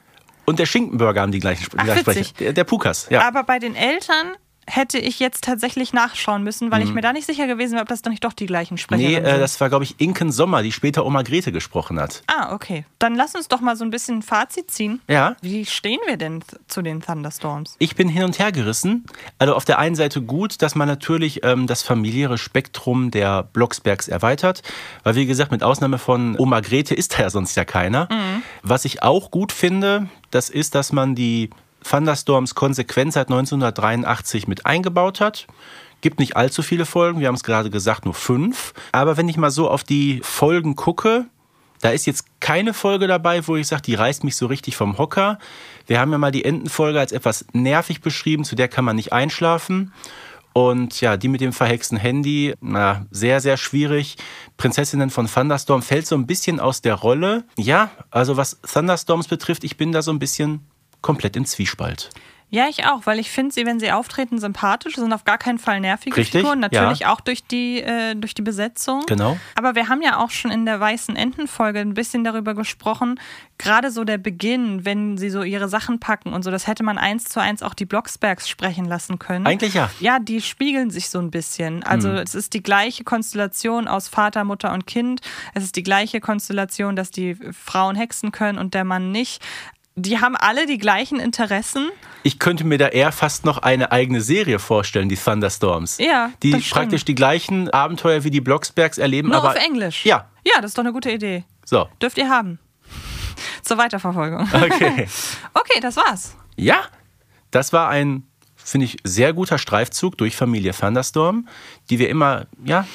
und 0.46 0.60
der 0.60 0.66
Schinkenburger 0.66 1.22
haben 1.22 1.32
die 1.32 1.40
gleichen. 1.40 1.64
Sprecher. 1.64 2.34
Der, 2.40 2.54
der 2.54 2.64
Pukas, 2.64 3.08
ja. 3.10 3.28
Aber 3.28 3.44
bei 3.44 3.60
den 3.60 3.76
Eltern 3.76 4.34
hätte 4.68 5.00
ich 5.00 5.20
jetzt 5.20 5.44
tatsächlich 5.46 5.94
nachschauen 5.94 6.44
müssen, 6.44 6.72
weil 6.72 6.84
ich 6.84 6.94
mir 6.94 7.02
da 7.02 7.14
nicht 7.14 7.26
sicher 7.26 7.48
gewesen 7.48 7.74
wäre, 7.74 7.84
ob 7.84 7.88
das 7.88 8.02
dann 8.02 8.12
nicht 8.12 8.24
doch 8.24 8.34
die 8.34 8.46
gleichen 8.46 8.78
Mhm. 8.78 8.98
Nee, 8.98 9.16
äh, 9.16 9.26
sind. 9.32 9.40
das 9.40 9.60
war, 9.62 9.70
glaube 9.70 9.86
ich, 9.86 9.96
Inken 10.00 10.32
Sommer, 10.32 10.62
die 10.62 10.72
später 10.72 11.06
Oma 11.06 11.22
Grete 11.22 11.52
gesprochen 11.52 12.00
hat. 12.00 12.22
Ah, 12.28 12.54
okay. 12.54 12.86
Dann 13.00 13.16
lass 13.16 13.34
uns 13.34 13.48
doch 13.48 13.62
mal 13.62 13.76
so 13.78 13.86
ein 13.86 13.90
bisschen 13.92 14.20
ein 14.20 14.22
Fazit 14.22 14.70
ziehen. 14.70 15.02
Ja. 15.08 15.36
Wie 15.42 15.66
stehen 15.66 16.00
wir 16.06 16.18
denn 16.18 16.44
zu 16.68 16.82
den 16.82 17.02
Thunderstorms? 17.02 17.76
Ich 17.80 17.96
bin 17.96 18.10
hin 18.10 18.24
und 18.24 18.40
her 18.40 18.52
gerissen. 18.52 19.06
Also 19.40 19.56
auf 19.56 19.64
der 19.66 19.80
einen 19.80 19.96
Seite 19.96 20.22
gut, 20.22 20.62
dass 20.62 20.76
man 20.76 20.88
natürlich 20.88 21.44
ähm, 21.44 21.66
das 21.66 21.82
familiäre 21.82 22.38
Spektrum 22.38 23.10
der 23.10 23.44
Blocksbergs 23.44 24.08
erweitert, 24.08 24.64
weil 25.04 25.16
wie 25.16 25.26
gesagt, 25.26 25.52
mit 25.52 25.64
Ausnahme 25.64 25.98
von 25.98 26.38
Oma 26.38 26.60
Grete 26.60 26.94
ist 26.94 27.18
da 27.18 27.24
ja 27.24 27.30
sonst 27.30 27.56
ja 27.56 27.64
keiner. 27.66 28.10
Was 28.64 28.84
ich 28.86 29.02
auch 29.04 29.32
gut 29.32 29.52
finde, 29.52 30.10
das 30.32 30.50
ist, 30.50 30.76
dass 30.76 30.92
man 30.92 31.16
die 31.16 31.50
Thunderstorms 31.84 32.56
konsequent 32.56 33.14
seit 33.14 33.28
1983 33.28 34.48
mit 34.48 34.66
eingebaut 34.66 35.20
hat. 35.22 35.48
Gibt 36.02 36.20
nicht 36.20 36.36
allzu 36.36 36.62
viele 36.62 36.86
Folgen, 36.86 37.20
wir 37.20 37.28
haben 37.28 37.36
es 37.36 37.44
gerade 37.44 37.70
gesagt, 37.70 38.06
nur 38.06 38.14
fünf. 38.14 38.74
Aber 38.92 39.18
wenn 39.18 39.30
ich 39.30 39.38
mal 39.38 39.52
so 39.52 39.70
auf 39.70 39.84
die 39.84 40.20
Folgen 40.24 40.76
gucke, 40.76 41.26
da 41.82 41.90
ist 41.90 42.06
jetzt 42.06 42.26
keine 42.40 42.74
Folge 42.74 43.08
dabei, 43.08 43.48
wo 43.48 43.56
ich 43.56 43.68
sage, 43.68 43.84
die 43.84 43.96
reißt 43.96 44.24
mich 44.24 44.36
so 44.36 44.48
richtig 44.48 44.76
vom 44.76 44.98
Hocker. 44.98 45.40
Wir 45.86 46.00
haben 46.00 46.12
ja 46.12 46.18
mal 46.18 46.32
die 46.32 46.46
Entenfolge 46.46 47.00
als 47.00 47.12
etwas 47.12 47.46
nervig 47.54 48.02
beschrieben, 48.02 48.44
zu 48.44 48.56
der 48.56 48.68
kann 48.68 48.86
man 48.86 48.96
nicht 48.96 49.14
einschlafen. 49.14 49.94
Und 50.54 51.02
ja, 51.02 51.18
die 51.18 51.28
mit 51.28 51.40
dem 51.40 51.54
verhexten 51.54 52.00
Handy, 52.00 52.56
na, 52.62 53.06
sehr, 53.12 53.42
sehr 53.42 53.58
schwierig. 53.58 54.18
Prinzessinnen 54.58 55.12
von 55.12 55.28
Thunderstorm 55.28 55.84
fällt 55.84 56.08
so 56.08 56.16
ein 56.16 56.26
bisschen 56.26 56.60
aus 56.60 56.82
der 56.82 56.96
Rolle. 56.96 57.44
Ja, 57.58 57.92
also 58.10 58.38
was 58.38 58.60
Thunderstorms 58.62 59.28
betrifft, 59.28 59.64
ich 59.64 59.78
bin 59.78 59.92
da 59.92 60.02
so 60.02 60.10
ein 60.10 60.18
bisschen 60.18 60.62
komplett 61.02 61.36
in 61.36 61.46
Zwiespalt. 61.46 62.10
Ja, 62.50 62.68
ich 62.70 62.86
auch, 62.86 63.06
weil 63.06 63.20
ich 63.20 63.30
finde 63.30 63.54
sie, 63.54 63.66
wenn 63.66 63.78
sie 63.78 63.92
auftreten, 63.92 64.40
sympathisch, 64.40 64.96
sind 64.96 65.12
auf 65.12 65.26
gar 65.26 65.38
keinen 65.38 65.60
Fall 65.60 65.82
nervige 65.82 66.16
Richtig, 66.16 66.40
Figuren. 66.42 66.62
Natürlich 66.62 67.00
ja. 67.00 67.12
auch 67.12 67.20
durch 67.20 67.44
die, 67.44 67.82
äh, 67.82 68.16
durch 68.16 68.36
die 68.36 68.42
Besetzung. 68.42 69.02
Genau. 69.06 69.38
Aber 69.56 69.76
wir 69.76 69.90
haben 69.90 70.02
ja 70.02 70.18
auch 70.18 70.30
schon 70.32 70.50
in 70.50 70.66
der 70.66 70.80
Weißen 70.80 71.18
Enten-Folge 71.18 71.80
ein 71.80 71.94
bisschen 71.94 72.24
darüber 72.24 72.54
gesprochen, 72.54 73.20
gerade 73.58 73.92
so 73.92 74.06
der 74.06 74.18
Beginn, 74.18 74.86
wenn 74.86 75.18
sie 75.18 75.30
so 75.30 75.44
ihre 75.44 75.68
Sachen 75.68 76.00
packen 76.00 76.32
und 76.32 76.44
so, 76.44 76.52
das 76.52 76.68
hätte 76.68 76.84
man 76.84 76.98
eins 76.98 77.26
zu 77.26 77.42
eins 77.42 77.62
auch 77.64 77.74
die 77.74 77.86
Blocksbergs 77.86 78.48
sprechen 78.48 78.86
lassen 78.86 79.20
können. 79.20 79.46
Eigentlich 79.46 79.74
ja. 79.74 79.90
Ja, 80.00 80.20
die 80.20 80.40
spiegeln 80.40 80.90
sich 80.90 81.10
so 81.10 81.20
ein 81.20 81.32
bisschen. 81.32 81.84
Also 81.84 82.12
es 82.12 82.34
ist 82.34 82.54
die 82.54 82.64
gleiche 82.64 83.04
Konstellation 83.04 83.90
aus 83.90 84.08
Vater, 84.08 84.46
Mutter 84.46 84.72
und 84.72 84.88
Kind. 84.88 85.20
Es 85.54 85.66
ist 85.66 85.76
die 85.76 85.84
gleiche 85.84 86.22
Konstellation, 86.22 86.96
dass 86.96 87.12
die 87.12 87.36
Frauen 87.52 87.98
hexen 87.98 88.32
können 88.32 88.58
und 88.58 88.74
der 88.74 88.86
Mann 88.86 89.12
nicht. 89.12 89.44
Die 90.00 90.20
haben 90.22 90.36
alle 90.36 90.68
die 90.68 90.78
gleichen 90.78 91.20
Interessen. 91.20 91.90
Ich 92.22 92.38
könnte 92.38 92.64
mir 92.64 92.78
da 92.78 92.88
eher 92.90 93.12
fast 93.12 93.46
noch 93.46 93.58
eine 93.58 93.92
eigene 93.92 94.22
Serie 94.22 94.60
vorstellen, 94.60 95.10
die 95.10 95.16
Thunderstorms. 95.16 95.98
Ja, 95.98 96.32
Die 96.44 96.52
praktisch 96.70 97.04
die 97.04 97.16
gleichen 97.16 97.70
Abenteuer 97.72 98.24
wie 98.24 98.30
die 98.30 98.42
Blocksbergs 98.42 99.00
erleben, 99.00 99.30
Nur 99.30 99.38
aber 99.38 99.50
auf 99.50 99.56
Englisch. 99.56 100.06
Ja, 100.06 100.30
Ja, 100.46 100.62
das 100.62 100.72
ist 100.72 100.78
doch 100.78 100.84
eine 100.84 100.94
gute 100.94 101.12
Idee. 101.12 101.46
so. 101.66 101.90
Dürft 102.00 102.18
ihr 102.20 102.30
haben. 102.30 102.60
Zur 103.64 103.78
Weiterverfolgung. 103.80 104.48
Okay. 104.54 105.08
Okay, 105.54 105.80
das 105.82 105.98
war's. 105.98 106.36
Ja, 106.56 106.84
das 107.52 107.74
war 107.74 107.90
ein, 107.90 108.24
finde 108.56 108.86
ich, 108.86 108.98
sehr 109.04 109.34
guter 109.34 109.58
Streifzug 109.58 110.16
durch 110.18 110.36
Familie 110.36 110.74
Thunderstorm, 110.74 111.48
die 111.90 111.98
wir 111.98 112.10
immer, 112.10 112.46
ja, 112.64 112.86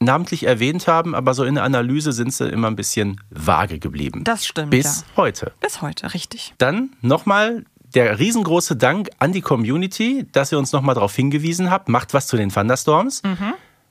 namentlich 0.00 0.44
erwähnt 0.44 0.86
haben, 0.86 1.14
aber 1.14 1.34
so 1.34 1.44
in 1.44 1.56
der 1.56 1.64
Analyse 1.64 2.12
sind 2.12 2.32
sie 2.32 2.48
immer 2.48 2.68
ein 2.68 2.76
bisschen 2.76 3.20
vage 3.30 3.78
geblieben. 3.78 4.24
Das 4.24 4.46
stimmt, 4.46 4.70
Bis 4.70 5.00
ja. 5.00 5.16
heute. 5.16 5.52
Bis 5.60 5.82
heute, 5.82 6.14
richtig. 6.14 6.54
Dann 6.58 6.90
nochmal 7.00 7.64
der 7.94 8.18
riesengroße 8.18 8.76
Dank 8.76 9.08
an 9.18 9.32
die 9.32 9.40
Community, 9.40 10.26
dass 10.32 10.52
ihr 10.52 10.58
uns 10.58 10.72
nochmal 10.72 10.94
darauf 10.94 11.14
hingewiesen 11.14 11.70
habt, 11.70 11.88
macht 11.88 12.14
was 12.14 12.26
zu 12.26 12.36
den 12.36 12.50
Thunderstorms. 12.50 13.22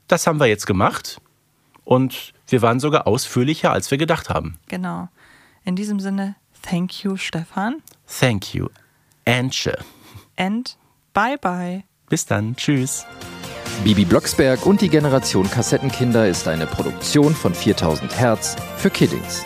Das 0.07 0.27
haben 0.27 0.39
wir 0.39 0.45
jetzt 0.45 0.67
gemacht 0.67 1.19
und 1.83 2.33
wir 2.47 2.61
waren 2.61 2.79
sogar 2.79 3.07
ausführlicher, 3.07 3.71
als 3.71 3.91
wir 3.91 3.97
gedacht 3.97 4.29
haben. 4.29 4.57
Genau. 4.67 5.09
In 5.63 5.75
diesem 5.75 5.99
Sinne, 5.99 6.35
thank 6.61 7.03
you, 7.03 7.17
Stefan. 7.17 7.81
Thank 8.19 8.53
you, 8.53 8.69
Antje. 9.25 9.77
And 10.37 10.77
bye 11.13 11.37
bye. 11.37 11.83
Bis 12.09 12.25
dann, 12.25 12.55
tschüss. 12.55 13.05
Bibi 13.83 14.05
Blocksberg 14.05 14.65
und 14.65 14.81
die 14.81 14.89
Generation 14.89 15.49
Kassettenkinder 15.49 16.27
ist 16.27 16.47
eine 16.47 16.67
Produktion 16.67 17.33
von 17.33 17.53
4000 17.53 18.19
Hertz 18.19 18.55
für 18.77 18.89
Kiddings. 18.89 19.45